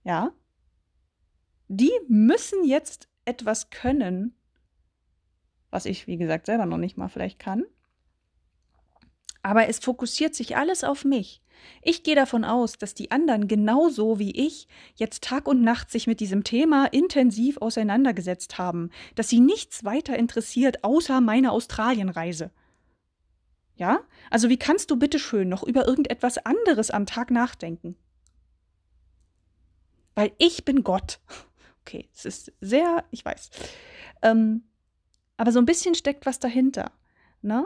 [0.06, 0.32] Ja?
[1.68, 4.38] Die müssen jetzt etwas können,
[5.72, 7.66] was ich, wie gesagt, selber noch nicht mal vielleicht kann.
[9.42, 11.42] Aber es fokussiert sich alles auf mich.
[11.82, 16.06] Ich gehe davon aus, dass die anderen genauso wie ich jetzt Tag und Nacht sich
[16.06, 22.52] mit diesem Thema intensiv auseinandergesetzt haben, dass sie nichts weiter interessiert außer meine Australienreise.
[23.76, 24.02] Ja?
[24.30, 27.96] Also wie kannst du bitte schön noch über irgendetwas anderes am Tag nachdenken?
[30.16, 31.20] Weil ich bin Gott.
[31.82, 33.52] Okay, es ist sehr, ich weiß.
[34.24, 34.64] Ähm,
[35.38, 36.92] aber so ein bisschen steckt was dahinter.
[37.42, 37.66] Ne?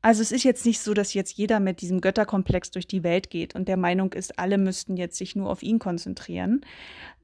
[0.00, 3.30] Also es ist jetzt nicht so, dass jetzt jeder mit diesem Götterkomplex durch die Welt
[3.30, 6.62] geht und der Meinung ist, alle müssten jetzt sich nur auf ihn konzentrieren.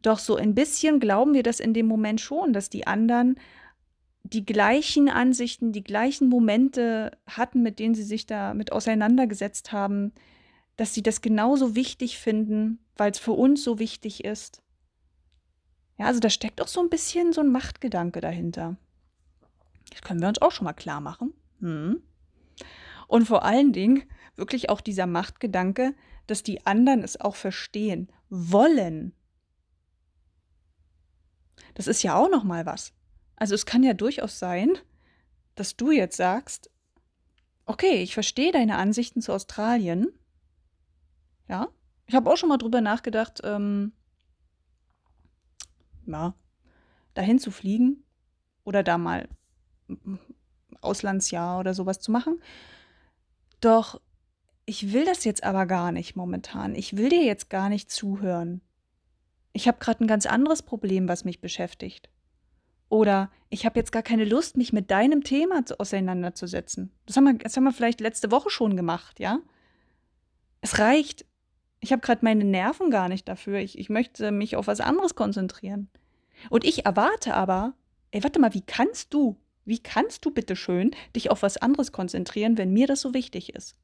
[0.01, 3.41] Doch so ein bisschen glauben wir das in dem Moment schon, dass die anderen
[4.23, 10.13] die gleichen Ansichten, die gleichen Momente hatten, mit denen sie sich da mit auseinandergesetzt haben,
[10.77, 14.63] dass sie das genauso wichtig finden, weil es für uns so wichtig ist.
[15.97, 18.77] Ja, also da steckt auch so ein bisschen so ein Machtgedanke dahinter.
[19.91, 21.33] Das können wir uns auch schon mal klar machen.
[21.61, 22.03] Hm.
[23.07, 24.03] Und vor allen Dingen
[24.37, 25.95] wirklich auch dieser Machtgedanke,
[26.27, 29.15] dass die anderen es auch verstehen wollen.
[31.75, 32.93] Das ist ja auch noch mal was.
[33.37, 34.79] Also es kann ja durchaus sein,
[35.55, 36.71] dass du jetzt sagst,
[37.67, 40.09] okay, ich verstehe deine Ansichten zu Australien.
[41.49, 41.69] Ja,
[42.09, 43.93] ich habe auch schon mal drüber nachgedacht, ähm,
[46.07, 46.35] ja,
[47.15, 48.03] dahin zu fliegen
[48.65, 49.29] oder da mal
[50.81, 52.41] Auslandsjahr oder sowas zu machen.
[53.61, 54.01] Doch
[54.65, 56.75] ich will das jetzt aber gar nicht momentan.
[56.75, 58.61] Ich will dir jetzt gar nicht zuhören.
[59.55, 62.11] Ich habe gerade ein ganz anderes Problem, was mich beschäftigt.
[62.91, 66.93] Oder ich habe jetzt gar keine Lust, mich mit deinem Thema auseinanderzusetzen.
[67.07, 69.41] Das haben, wir, das haben wir vielleicht letzte Woche schon gemacht, ja?
[70.61, 71.25] Es reicht.
[71.81, 73.59] Ich habe gerade meine Nerven gar nicht dafür.
[73.59, 75.89] Ich, ich möchte mich auf was anderes konzentrieren.
[76.51, 77.75] Und ich erwarte aber,
[78.11, 79.37] ey, warte mal, wie kannst du
[79.69, 83.55] wie kannst du bitte schön dich auf was anderes konzentrieren, wenn mir das so wichtig
[83.55, 83.77] ist?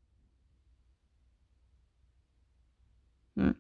[3.36, 3.54] Hm.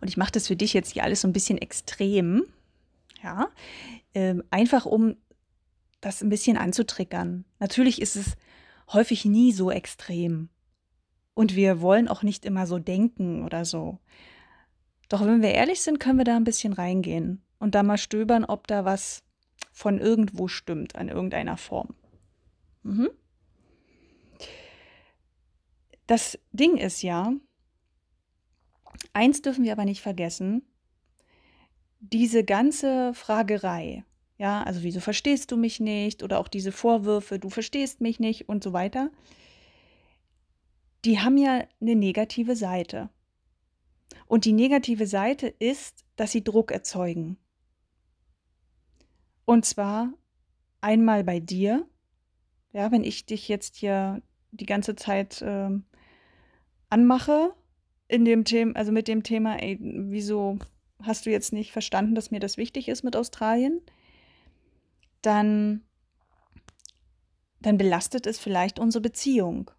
[0.00, 2.44] Und ich mache das für dich jetzt hier alles so ein bisschen extrem,
[3.20, 3.48] ja,
[4.14, 5.16] ähm, einfach um
[6.00, 7.44] das ein bisschen anzutriggern.
[7.58, 8.36] Natürlich ist es
[8.92, 10.50] häufig nie so extrem.
[11.34, 13.98] Und wir wollen auch nicht immer so denken oder so.
[15.08, 18.44] Doch wenn wir ehrlich sind, können wir da ein bisschen reingehen und da mal stöbern,
[18.44, 19.22] ob da was
[19.72, 21.94] von irgendwo stimmt, an irgendeiner Form.
[22.82, 23.10] Mhm.
[26.06, 27.32] Das Ding ist ja,
[29.12, 30.62] eins dürfen wir aber nicht vergessen,
[32.00, 34.04] diese ganze Fragerei,
[34.36, 38.48] ja, also wieso verstehst du mich nicht oder auch diese Vorwürfe, du verstehst mich nicht
[38.48, 39.10] und so weiter,
[41.04, 43.10] die haben ja eine negative Seite.
[44.26, 47.36] Und die negative Seite ist, dass sie Druck erzeugen.
[49.44, 50.12] Und zwar
[50.80, 51.86] einmal bei dir,
[52.72, 55.70] ja, wenn ich dich jetzt hier die ganze Zeit äh,
[56.88, 57.54] anmache
[58.08, 60.58] in dem Thema, also mit dem Thema, ey, wieso
[61.02, 63.82] hast du jetzt nicht verstanden, dass mir das wichtig ist mit Australien?
[65.22, 65.82] Dann,
[67.60, 69.70] dann belastet es vielleicht unsere Beziehung.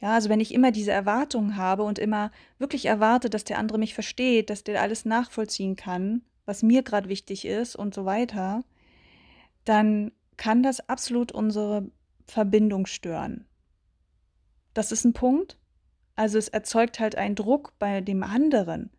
[0.00, 3.78] Ja, also wenn ich immer diese Erwartung habe und immer wirklich erwarte, dass der andere
[3.78, 8.62] mich versteht, dass der alles nachvollziehen kann, was mir gerade wichtig ist und so weiter,
[9.64, 11.90] dann kann das absolut unsere
[12.26, 13.46] Verbindung stören.
[14.72, 15.58] Das ist ein Punkt.
[16.14, 18.90] Also es erzeugt halt einen Druck bei dem anderen.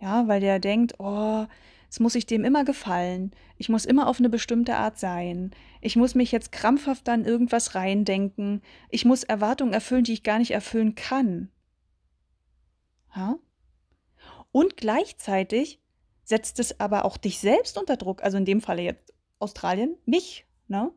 [0.00, 1.46] Ja, weil der denkt, oh,
[1.92, 3.32] jetzt muss ich dem immer gefallen.
[3.58, 5.50] Ich muss immer auf eine bestimmte Art sein.
[5.82, 8.62] Ich muss mich jetzt krampfhaft an irgendwas reindenken.
[8.88, 11.50] Ich muss Erwartungen erfüllen, die ich gar nicht erfüllen kann.
[13.14, 13.36] Ja?
[14.52, 15.82] Und gleichzeitig
[16.24, 20.46] setzt es aber auch dich selbst unter Druck, also in dem Falle jetzt Australien, mich,
[20.68, 20.90] ne?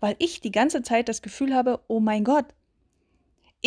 [0.00, 2.52] Weil ich die ganze Zeit das Gefühl habe, oh mein Gott,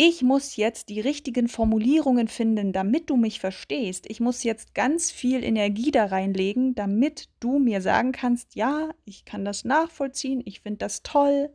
[0.00, 4.08] ich muss jetzt die richtigen Formulierungen finden, damit du mich verstehst.
[4.08, 9.24] Ich muss jetzt ganz viel Energie da reinlegen, damit du mir sagen kannst, ja, ich
[9.24, 11.50] kann das nachvollziehen, ich finde das toll.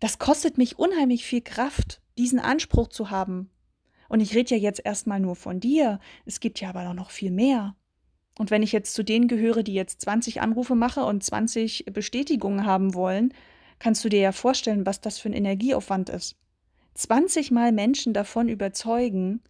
[0.00, 3.50] Das kostet mich unheimlich viel Kraft, diesen Anspruch zu haben.
[4.08, 6.00] Und ich rede ja jetzt erstmal nur von dir.
[6.24, 7.76] Es gibt ja aber noch viel mehr.
[8.38, 12.64] Und wenn ich jetzt zu denen gehöre, die jetzt 20 Anrufe mache und 20 Bestätigungen
[12.64, 13.34] haben wollen,
[13.82, 16.36] kannst du dir ja vorstellen, was das für ein Energieaufwand ist.
[16.94, 19.42] 20 Mal Menschen davon überzeugen,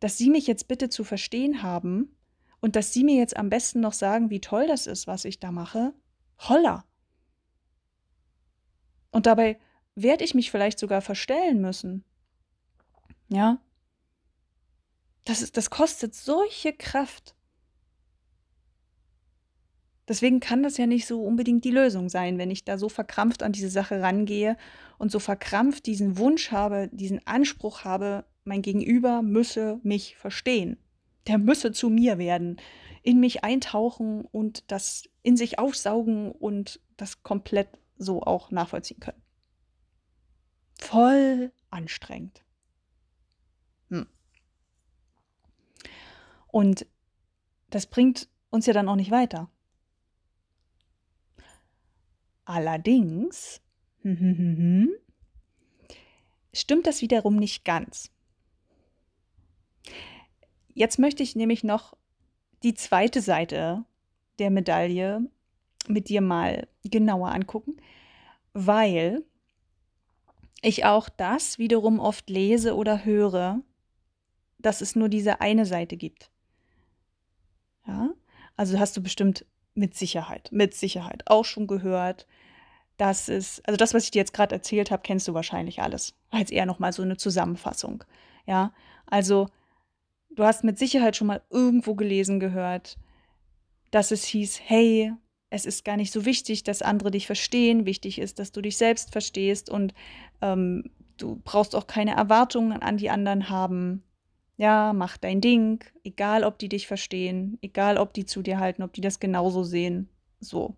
[0.00, 2.16] dass sie mich jetzt bitte zu verstehen haben
[2.62, 5.38] und dass sie mir jetzt am besten noch sagen, wie toll das ist, was ich
[5.38, 5.92] da mache.
[6.38, 6.86] Holla!
[9.10, 9.60] Und dabei
[9.94, 12.04] werde ich mich vielleicht sogar verstellen müssen.
[13.28, 13.60] Ja?
[15.26, 17.34] Das, ist, das kostet solche Kraft.
[20.06, 23.42] Deswegen kann das ja nicht so unbedingt die Lösung sein, wenn ich da so verkrampft
[23.42, 24.56] an diese Sache rangehe
[24.98, 30.76] und so verkrampft diesen Wunsch habe, diesen Anspruch habe, mein Gegenüber müsse mich verstehen.
[31.26, 32.58] Der müsse zu mir werden,
[33.02, 39.22] in mich eintauchen und das in sich aufsaugen und das komplett so auch nachvollziehen können.
[40.78, 42.44] Voll anstrengend.
[43.88, 44.06] Hm.
[46.48, 46.86] Und
[47.70, 49.50] das bringt uns ja dann auch nicht weiter.
[52.44, 53.60] Allerdings
[56.52, 58.10] stimmt das wiederum nicht ganz.
[60.74, 61.96] Jetzt möchte ich nämlich noch
[62.62, 63.84] die zweite Seite
[64.38, 65.28] der Medaille
[65.86, 67.76] mit dir mal genauer angucken,
[68.52, 69.24] weil
[70.62, 73.60] ich auch das wiederum oft lese oder höre,
[74.58, 76.30] dass es nur diese eine Seite gibt.
[77.86, 78.14] Ja,
[78.56, 79.44] also hast du bestimmt
[79.74, 82.26] mit Sicherheit, mit Sicherheit auch schon gehört.
[82.96, 86.14] dass es, also das, was ich dir jetzt gerade erzählt habe, kennst du wahrscheinlich alles.
[86.32, 88.04] Jetzt eher nochmal so eine Zusammenfassung.
[88.46, 88.72] Ja,
[89.06, 89.48] also
[90.30, 92.96] du hast mit Sicherheit schon mal irgendwo gelesen gehört,
[93.90, 95.12] dass es hieß, hey,
[95.50, 97.84] es ist gar nicht so wichtig, dass andere dich verstehen.
[97.84, 99.92] Wichtig ist, dass du dich selbst verstehst und
[100.40, 104.04] ähm, du brauchst auch keine Erwartungen an die anderen haben
[104.56, 108.82] ja, mach dein Ding, egal ob die dich verstehen, egal ob die zu dir halten,
[108.82, 110.08] ob die das genauso sehen.
[110.38, 110.76] So.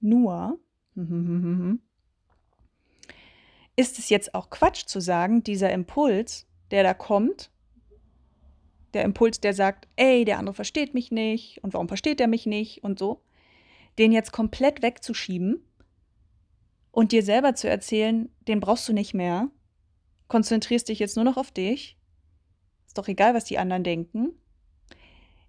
[0.00, 0.58] Nur
[3.76, 7.50] ist es jetzt auch Quatsch zu sagen, dieser Impuls, der da kommt,
[8.94, 12.46] der Impuls, der sagt, ey, der andere versteht mich nicht und warum versteht er mich
[12.46, 13.22] nicht und so,
[13.98, 15.64] den jetzt komplett wegzuschieben
[16.90, 19.50] und dir selber zu erzählen, den brauchst du nicht mehr,
[20.28, 21.96] konzentrierst dich jetzt nur noch auf dich
[22.92, 24.34] ist doch egal, was die anderen denken.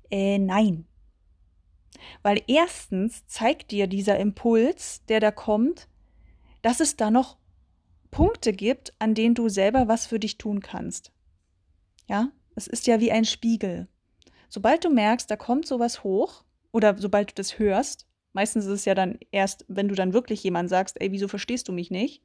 [0.10, 0.88] Äh, nein.
[2.22, 5.90] Weil erstens zeigt dir dieser Impuls, der da kommt,
[6.62, 7.38] dass es da noch
[8.12, 11.12] Punkte gibt, an denen du selber was für dich tun kannst.
[12.08, 13.90] Ja, es ist ja wie ein Spiegel.
[14.48, 18.86] Sobald du merkst, da kommt sowas hoch, oder sobald du das hörst, meistens ist es
[18.86, 22.24] ja dann erst, wenn du dann wirklich jemand sagst, ey, wieso verstehst du mich nicht?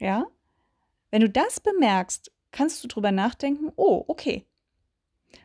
[0.00, 0.26] Ja?
[1.12, 4.46] Wenn du das bemerkst kannst du drüber nachdenken, oh, okay.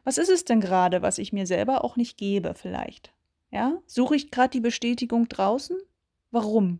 [0.05, 3.13] Was ist es denn gerade, was ich mir selber auch nicht gebe vielleicht?
[3.51, 5.77] Ja, suche ich gerade die Bestätigung draußen?
[6.31, 6.79] Warum?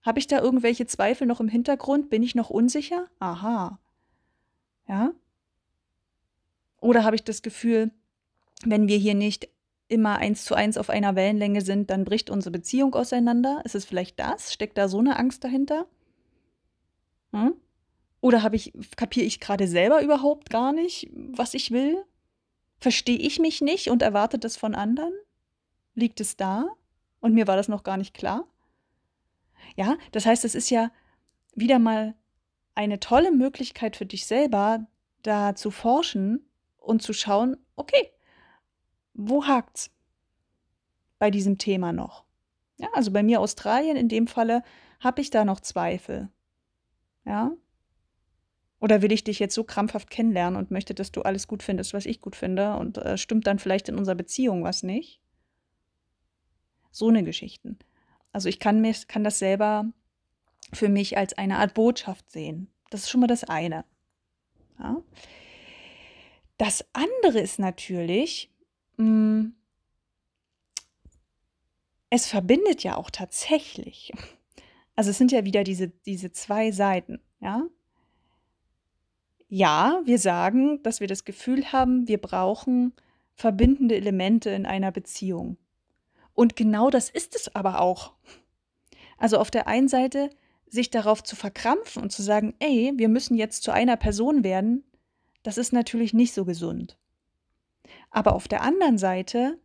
[0.00, 2.08] Habe ich da irgendwelche Zweifel noch im Hintergrund?
[2.08, 3.08] Bin ich noch unsicher?
[3.18, 3.78] Aha.
[4.88, 5.12] Ja?
[6.80, 7.90] Oder habe ich das Gefühl,
[8.64, 9.50] wenn wir hier nicht
[9.88, 13.60] immer eins zu eins auf einer Wellenlänge sind, dann bricht unsere Beziehung auseinander?
[13.64, 14.50] Ist es vielleicht das?
[14.50, 15.86] Steckt da so eine Angst dahinter?
[17.32, 17.54] Hm?
[18.20, 22.04] Oder habe ich, kapiere ich gerade selber überhaupt gar nicht, was ich will?
[22.78, 25.12] Verstehe ich mich nicht und erwarte das von anderen?
[25.94, 26.66] Liegt es da?
[27.20, 28.46] Und mir war das noch gar nicht klar?
[29.76, 30.90] Ja, das heißt, es ist ja
[31.54, 32.14] wieder mal
[32.74, 34.86] eine tolle Möglichkeit für dich selber,
[35.22, 36.48] da zu forschen
[36.78, 38.12] und zu schauen, okay,
[39.14, 39.90] wo hakt's
[41.18, 42.24] bei diesem Thema noch?
[42.76, 44.62] Ja, also bei mir Australien in dem Falle
[45.00, 46.28] habe ich da noch Zweifel.
[47.24, 47.52] Ja,
[48.80, 51.94] oder will ich dich jetzt so krampfhaft kennenlernen und möchte, dass du alles gut findest,
[51.94, 55.20] was ich gut finde und äh, stimmt dann vielleicht in unserer Beziehung was nicht?
[56.90, 57.78] So eine Geschichten.
[58.32, 59.84] Also ich kann, mich, kann das selber
[60.72, 62.70] für mich als eine Art Botschaft sehen.
[62.90, 63.84] Das ist schon mal das eine.
[64.78, 65.02] Ja.
[66.56, 68.50] Das andere ist natürlich,
[68.96, 69.54] mh, hm,
[72.10, 74.12] es verbindet ja auch tatsächlich.
[74.96, 77.66] Also es sind ja wieder diese, diese zwei Seiten, ja.
[79.48, 82.92] Ja, wir sagen, dass wir das Gefühl haben, wir brauchen
[83.34, 85.56] verbindende Elemente in einer Beziehung.
[86.34, 88.12] Und genau das ist es aber auch.
[89.16, 90.30] Also auf der einen Seite
[90.68, 94.84] sich darauf zu verkrampfen und zu sagen, ey, wir müssen jetzt zu einer Person werden,
[95.42, 96.98] das ist natürlich nicht so gesund.
[98.10, 99.58] Aber auf der anderen Seite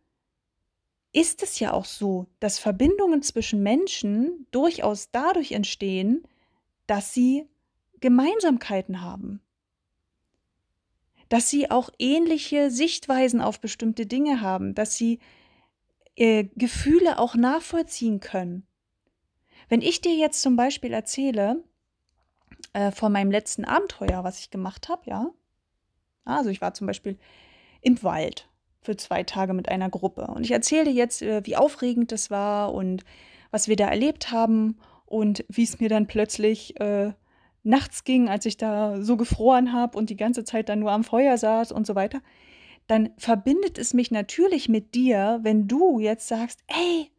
[1.12, 6.26] ist es ja auch so, dass Verbindungen zwischen Menschen durchaus dadurch entstehen,
[6.86, 7.46] dass sie
[8.00, 9.40] Gemeinsamkeiten haben.
[11.34, 15.18] Dass sie auch ähnliche Sichtweisen auf bestimmte Dinge haben, dass sie
[16.14, 18.68] äh, Gefühle auch nachvollziehen können.
[19.68, 21.64] Wenn ich dir jetzt zum Beispiel erzähle
[22.72, 25.30] äh, von meinem letzten Abenteuer, was ich gemacht habe, ja,
[26.24, 27.18] also ich war zum Beispiel
[27.80, 28.48] im Wald
[28.80, 32.30] für zwei Tage mit einer Gruppe und ich erzähle dir jetzt, äh, wie aufregend das
[32.30, 33.04] war und
[33.50, 37.12] was wir da erlebt haben und wie es mir dann plötzlich äh,
[37.64, 41.04] nachts ging, als ich da so gefroren habe und die ganze Zeit dann nur am
[41.04, 42.20] Feuer saß und so weiter,
[42.86, 47.10] dann verbindet es mich natürlich mit dir, wenn du jetzt sagst, ey,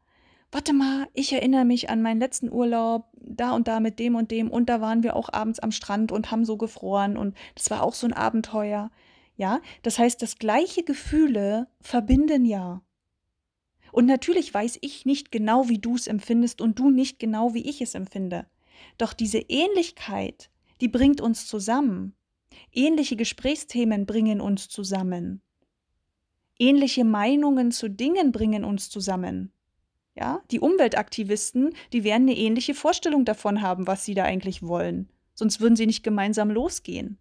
[0.52, 4.32] warte mal, ich erinnere mich an meinen letzten Urlaub, da und da mit dem und
[4.32, 7.70] dem und da waren wir auch abends am Strand und haben so gefroren und das
[7.72, 8.92] war auch so ein Abenteuer.
[9.38, 12.82] Ja, das heißt, das gleiche Gefühle verbinden ja.
[13.92, 17.68] Und natürlich weiß ich nicht genau, wie du es empfindest und du nicht genau, wie
[17.68, 18.46] ich es empfinde.
[18.98, 20.50] Doch diese Ähnlichkeit,
[20.82, 22.16] die bringt uns zusammen.
[22.72, 25.42] Ähnliche Gesprächsthemen bringen uns zusammen.
[26.58, 29.52] Ähnliche Meinungen zu Dingen bringen uns zusammen.
[30.16, 35.10] Ja, die Umweltaktivisten, die werden eine ähnliche Vorstellung davon haben, was sie da eigentlich wollen.
[35.34, 37.18] Sonst würden sie nicht gemeinsam losgehen.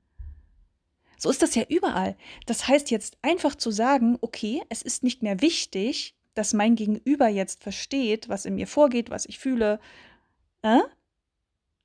[1.18, 2.16] So ist das ja überall.
[2.46, 7.28] Das heißt jetzt einfach zu sagen, okay, es ist nicht mehr wichtig, dass mein Gegenüber
[7.28, 9.80] jetzt versteht, was in mir vorgeht, was ich fühle.
[10.62, 10.80] Äh?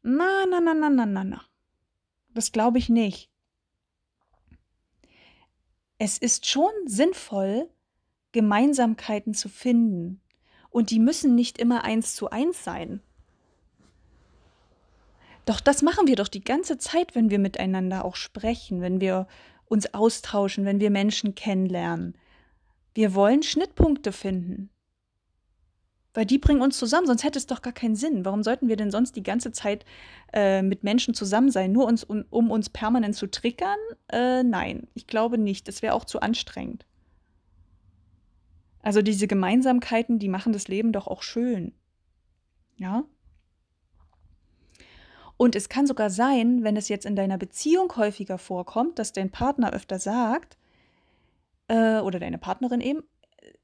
[0.02, 1.42] Na, na, na, na, na, na, na.
[2.34, 3.30] Das glaube ich nicht.
[5.98, 7.70] Es ist schon sinnvoll,
[8.32, 10.22] Gemeinsamkeiten zu finden.
[10.70, 13.02] Und die müssen nicht immer eins zu eins sein.
[15.46, 19.28] Doch das machen wir doch die ganze Zeit, wenn wir miteinander auch sprechen, wenn wir
[19.66, 22.16] uns austauschen, wenn wir Menschen kennenlernen.
[22.94, 24.70] Wir wollen Schnittpunkte finden.
[26.14, 28.26] Weil die bringen uns zusammen, sonst hätte es doch gar keinen Sinn.
[28.26, 29.86] Warum sollten wir denn sonst die ganze Zeit
[30.34, 33.78] äh, mit Menschen zusammen sein, nur uns, um, um uns permanent zu triggern?
[34.12, 35.68] Äh, nein, ich glaube nicht.
[35.68, 36.86] Das wäre auch zu anstrengend.
[38.82, 41.74] Also diese Gemeinsamkeiten, die machen das Leben doch auch schön.
[42.78, 43.04] Ja?
[45.38, 49.32] Und es kann sogar sein, wenn es jetzt in deiner Beziehung häufiger vorkommt, dass dein
[49.32, 50.58] Partner öfter sagt,
[51.68, 53.04] äh, oder deine Partnerin eben,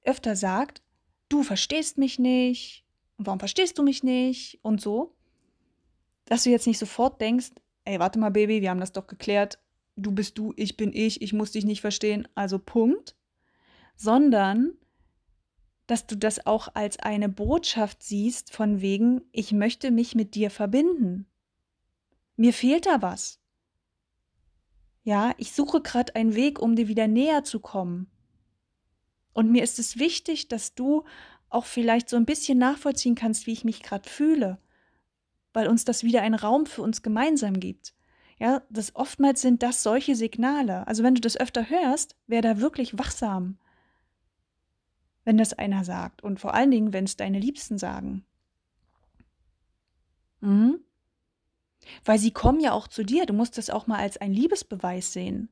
[0.03, 0.81] öfter sagt,
[1.29, 2.85] du verstehst mich nicht,
[3.17, 5.15] und warum verstehst du mich nicht und so,
[6.25, 7.51] dass du jetzt nicht sofort denkst,
[7.85, 9.59] ey, warte mal, Baby, wir haben das doch geklärt,
[9.95, 13.15] du bist du, ich bin ich, ich muss dich nicht verstehen, also Punkt,
[13.95, 14.73] sondern
[15.87, 20.49] dass du das auch als eine Botschaft siehst von wegen, ich möchte mich mit dir
[20.49, 21.27] verbinden.
[22.35, 23.39] Mir fehlt da was.
[25.03, 28.09] Ja, ich suche gerade einen Weg, um dir wieder näher zu kommen.
[29.35, 31.03] Und mir ist es wichtig, dass du
[31.49, 34.57] auch vielleicht so ein bisschen nachvollziehen kannst, wie ich mich gerade fühle,
[35.53, 37.93] weil uns das wieder einen Raum für uns gemeinsam gibt.
[38.39, 40.87] Ja, das oftmals sind das solche Signale.
[40.87, 43.59] Also wenn du das öfter hörst, wäre da wirklich wachsam
[45.25, 48.23] wenn das einer sagt und vor allen Dingen, wenn es deine Liebsten sagen.
[50.39, 50.79] Mhm.
[52.05, 55.11] Weil sie kommen ja auch zu dir, du musst das auch mal als ein Liebesbeweis
[55.11, 55.49] sehen.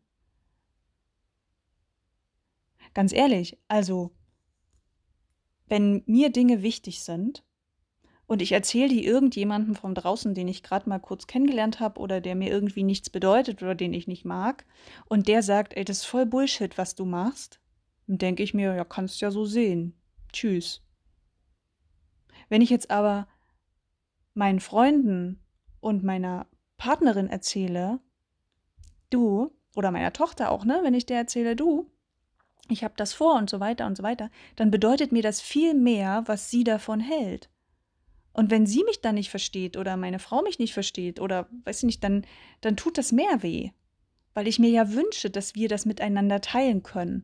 [2.93, 4.11] Ganz ehrlich, also,
[5.67, 7.43] wenn mir Dinge wichtig sind
[8.27, 12.21] und ich erzähle die irgendjemandem von draußen, den ich gerade mal kurz kennengelernt habe oder
[12.21, 14.65] der mir irgendwie nichts bedeutet oder den ich nicht mag,
[15.05, 17.59] und der sagt, ey, das ist voll Bullshit, was du machst,
[18.07, 19.95] dann denke ich mir, ja, kannst ja so sehen.
[20.31, 20.81] Tschüss.
[22.49, 23.27] Wenn ich jetzt aber
[24.33, 25.39] meinen Freunden
[25.79, 27.99] und meiner Partnerin erzähle,
[29.09, 31.89] du, oder meiner Tochter auch, ne, wenn ich der erzähle, du,
[32.69, 35.73] ich habe das vor und so weiter und so weiter, dann bedeutet mir das viel
[35.73, 37.49] mehr, was sie davon hält.
[38.33, 41.79] Und wenn sie mich dann nicht versteht oder meine Frau mich nicht versteht oder weiß
[41.79, 42.25] ich nicht, dann,
[42.61, 43.71] dann tut das mehr weh.
[44.33, 47.23] Weil ich mir ja wünsche, dass wir das miteinander teilen können.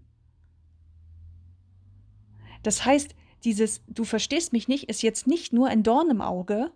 [2.62, 6.72] Das heißt, dieses Du verstehst mich nicht ist jetzt nicht nur ein Dorn im Auge,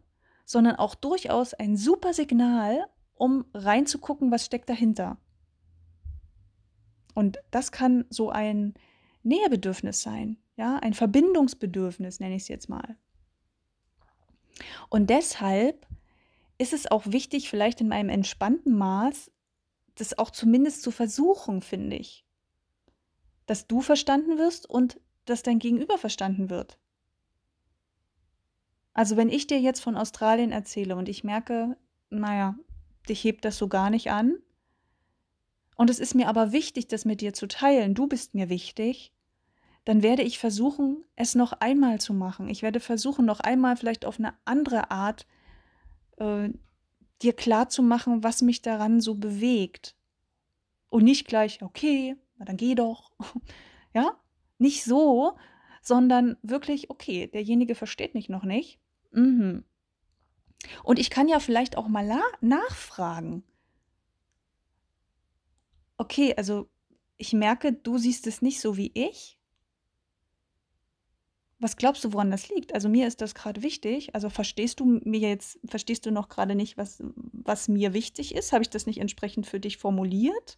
[0.46, 2.86] sondern auch durchaus ein super Signal,
[3.16, 5.18] um reinzugucken, was steckt dahinter.
[7.14, 8.74] Und das kann so ein
[9.24, 12.98] Nähebedürfnis sein, ja, ein Verbindungsbedürfnis, nenne ich es jetzt mal.
[14.90, 15.88] Und deshalb
[16.58, 19.32] ist es auch wichtig, vielleicht in meinem entspannten Maß,
[19.96, 22.26] das auch zumindest zu versuchen, finde ich.
[23.46, 26.78] Dass du verstanden wirst und dass dein Gegenüber verstanden wird.
[28.94, 31.78] Also wenn ich dir jetzt von Australien erzähle und ich merke,
[32.10, 32.56] naja,
[33.10, 34.38] dich hebt das so gar nicht an,
[35.76, 39.14] und es ist mir aber wichtig, das mit dir zu teilen, du bist mir wichtig,
[39.86, 42.48] dann werde ich versuchen, es noch einmal zu machen.
[42.48, 45.28] Ich werde versuchen, noch einmal vielleicht auf eine andere Art
[46.18, 46.50] äh,
[47.22, 49.96] dir klar zu machen, was mich daran so bewegt.
[50.90, 53.12] Und nicht gleich, okay, na dann geh doch.
[53.94, 54.18] ja,
[54.58, 55.38] nicht so,
[55.82, 58.80] sondern wirklich, okay, derjenige versteht mich noch nicht.
[59.12, 59.66] Mhm.
[60.84, 63.44] Und ich kann ja vielleicht auch mal nachfragen.
[65.98, 66.70] Okay, also
[67.18, 69.40] ich merke, du siehst es nicht so wie ich.
[71.60, 72.74] Was glaubst du, woran das liegt?
[72.74, 74.14] Also mir ist das gerade wichtig.
[74.14, 78.52] Also verstehst du mir jetzt, verstehst du noch gerade nicht, was, was mir wichtig ist?
[78.52, 80.58] Habe ich das nicht entsprechend für dich formuliert?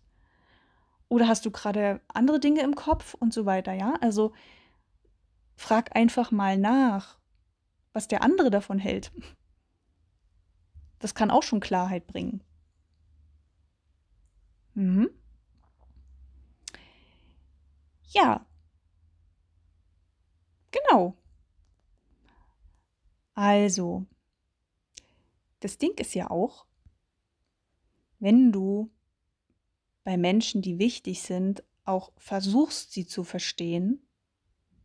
[1.07, 3.95] Oder hast du gerade andere Dinge im Kopf und so weiter, ja?
[4.01, 4.33] Also
[5.55, 7.19] frag einfach mal nach,
[7.93, 9.11] was der andere davon hält.
[10.97, 12.43] Das kann auch schon Klarheit bringen.
[14.73, 15.09] Mhm.
[18.15, 18.45] Ja,
[20.75, 21.15] Genau.
[23.33, 24.05] Also,
[25.59, 26.65] das Ding ist ja auch,
[28.19, 28.89] wenn du
[30.03, 34.05] bei Menschen, die wichtig sind, auch versuchst, sie zu verstehen,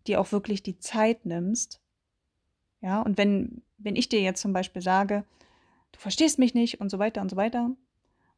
[0.06, 1.80] dir auch wirklich die Zeit nimmst,
[2.80, 5.26] ja, und wenn, wenn ich dir jetzt zum Beispiel sage,
[5.92, 7.70] du verstehst mich nicht und so weiter und so weiter,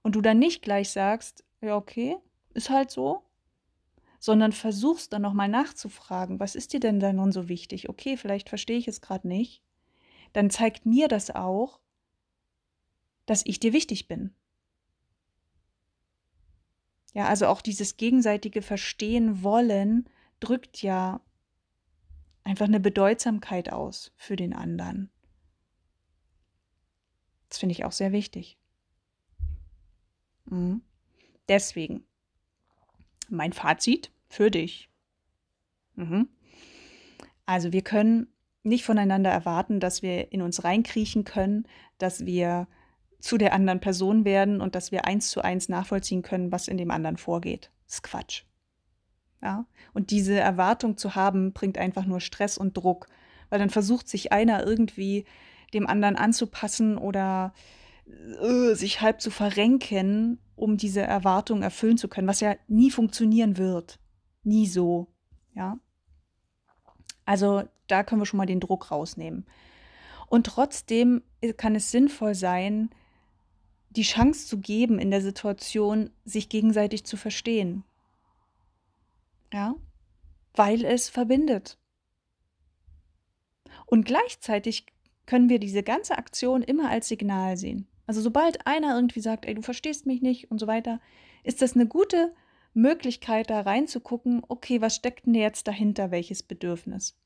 [0.03, 2.16] und du dann nicht gleich sagst, ja, okay,
[2.55, 3.22] ist halt so,
[4.23, 7.89] sondern versuchst dann nochmal nachzufragen, was ist dir denn da nun so wichtig?
[7.89, 9.64] Okay, vielleicht verstehe ich es gerade nicht.
[10.33, 11.81] Dann zeigt mir das auch,
[13.27, 14.33] dass ich dir wichtig bin.
[17.14, 20.09] Ja, also auch dieses gegenseitige Verstehen wollen
[20.39, 21.20] drückt ja
[22.45, 25.11] einfach eine Bedeutsamkeit aus für den anderen.
[27.49, 28.57] Das finde ich auch sehr wichtig.
[30.45, 30.83] Mhm.
[31.49, 32.07] Deswegen
[33.31, 34.89] mein Fazit für dich.
[35.95, 36.29] Mhm.
[37.47, 38.29] Also wir können
[38.62, 41.66] nicht voneinander erwarten, dass wir in uns reinkriechen können,
[41.99, 42.68] dass wir
[43.18, 46.77] zu der anderen Person werden und dass wir eins zu eins nachvollziehen können, was in
[46.77, 47.70] dem anderen vorgeht.
[47.87, 48.45] Das ist Quatsch.
[49.43, 49.66] Ja?
[49.93, 53.09] Und diese Erwartung zu haben, bringt einfach nur Stress und Druck,
[53.51, 55.25] weil dann versucht sich einer irgendwie
[55.75, 57.53] dem anderen anzupassen oder
[58.74, 63.98] sich halb zu verrenken, um diese Erwartung erfüllen zu können, was ja nie funktionieren wird.
[64.42, 65.09] Nie so.
[65.55, 65.78] Ja.
[67.24, 69.46] Also da können wir schon mal den Druck rausnehmen.
[70.28, 71.22] Und trotzdem
[71.57, 72.90] kann es sinnvoll sein,
[73.90, 77.84] die Chance zu geben, in der Situation sich gegenseitig zu verstehen.
[79.53, 79.74] Ja,
[80.55, 81.78] weil es verbindet.
[83.86, 84.86] Und gleichzeitig
[85.26, 87.86] können wir diese ganze Aktion immer als Signal sehen.
[88.07, 91.00] Also sobald einer irgendwie sagt, ey, du verstehst mich nicht und so weiter,
[91.44, 92.34] ist das eine gute
[92.74, 97.16] Möglichkeit, da reinzugucken, okay, was steckt denn jetzt dahinter, welches Bedürfnis?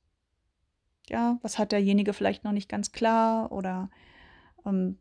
[1.08, 3.90] Ja, was hat derjenige vielleicht noch nicht ganz klar oder
[4.64, 4.98] ähm,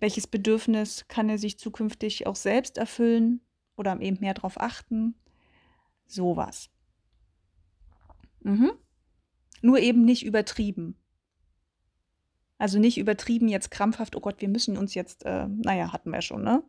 [0.00, 3.40] welches Bedürfnis kann er sich zukünftig auch selbst erfüllen
[3.76, 5.14] oder eben mehr darauf achten?
[6.06, 6.70] Sowas.
[8.40, 8.70] Mhm.
[9.60, 10.96] Nur eben nicht übertrieben.
[12.58, 16.22] Also nicht übertrieben jetzt krampfhaft, oh Gott, wir müssen uns jetzt, äh, naja, hatten wir
[16.22, 16.62] schon, ne?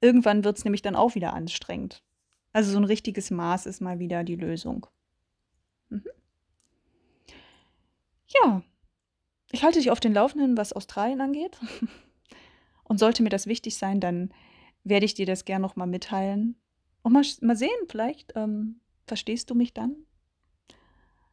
[0.00, 2.02] Irgendwann wird es nämlich dann auch wieder anstrengend.
[2.52, 4.86] Also so ein richtiges Maß ist mal wieder die Lösung.
[5.88, 6.04] Mhm.
[8.26, 8.62] Ja,
[9.52, 11.58] ich halte dich auf den Laufenden, was Australien angeht.
[12.84, 14.32] Und sollte mir das wichtig sein, dann
[14.82, 16.56] werde ich dir das gerne nochmal mitteilen.
[17.02, 19.96] Und mal, mal sehen, vielleicht ähm, verstehst du mich dann.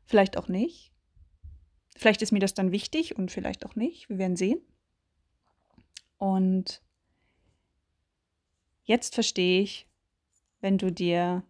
[0.06, 0.91] Vielleicht auch nicht.
[2.02, 4.10] Vielleicht ist mir das dann wichtig und vielleicht auch nicht.
[4.10, 4.60] Wir werden sehen.
[6.18, 6.82] Und
[8.84, 9.88] jetzt verstehe ich,
[10.62, 11.44] wenn du dir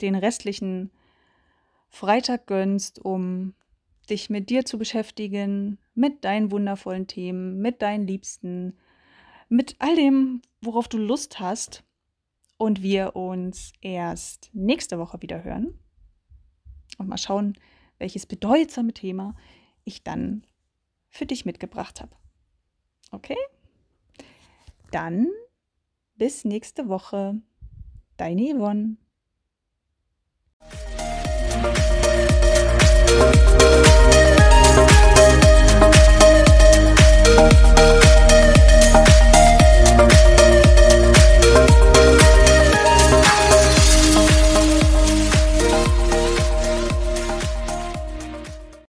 [0.00, 0.90] den restlichen
[1.90, 3.54] Freitag gönnst, um
[4.10, 8.76] dich mit dir zu beschäftigen, mit deinen wundervollen Themen, mit deinen Liebsten,
[9.48, 11.84] mit all dem, worauf du Lust hast.
[12.56, 15.78] Und wir uns erst nächste Woche wieder hören.
[16.98, 17.56] und mal schauen,
[17.98, 19.36] welches bedeutsame Thema
[19.88, 20.46] ich dann
[21.08, 22.14] für dich mitgebracht habe.
[23.10, 23.36] Okay?
[24.90, 25.28] Dann
[26.16, 27.40] bis nächste Woche.
[28.16, 28.96] Deine Yvonne.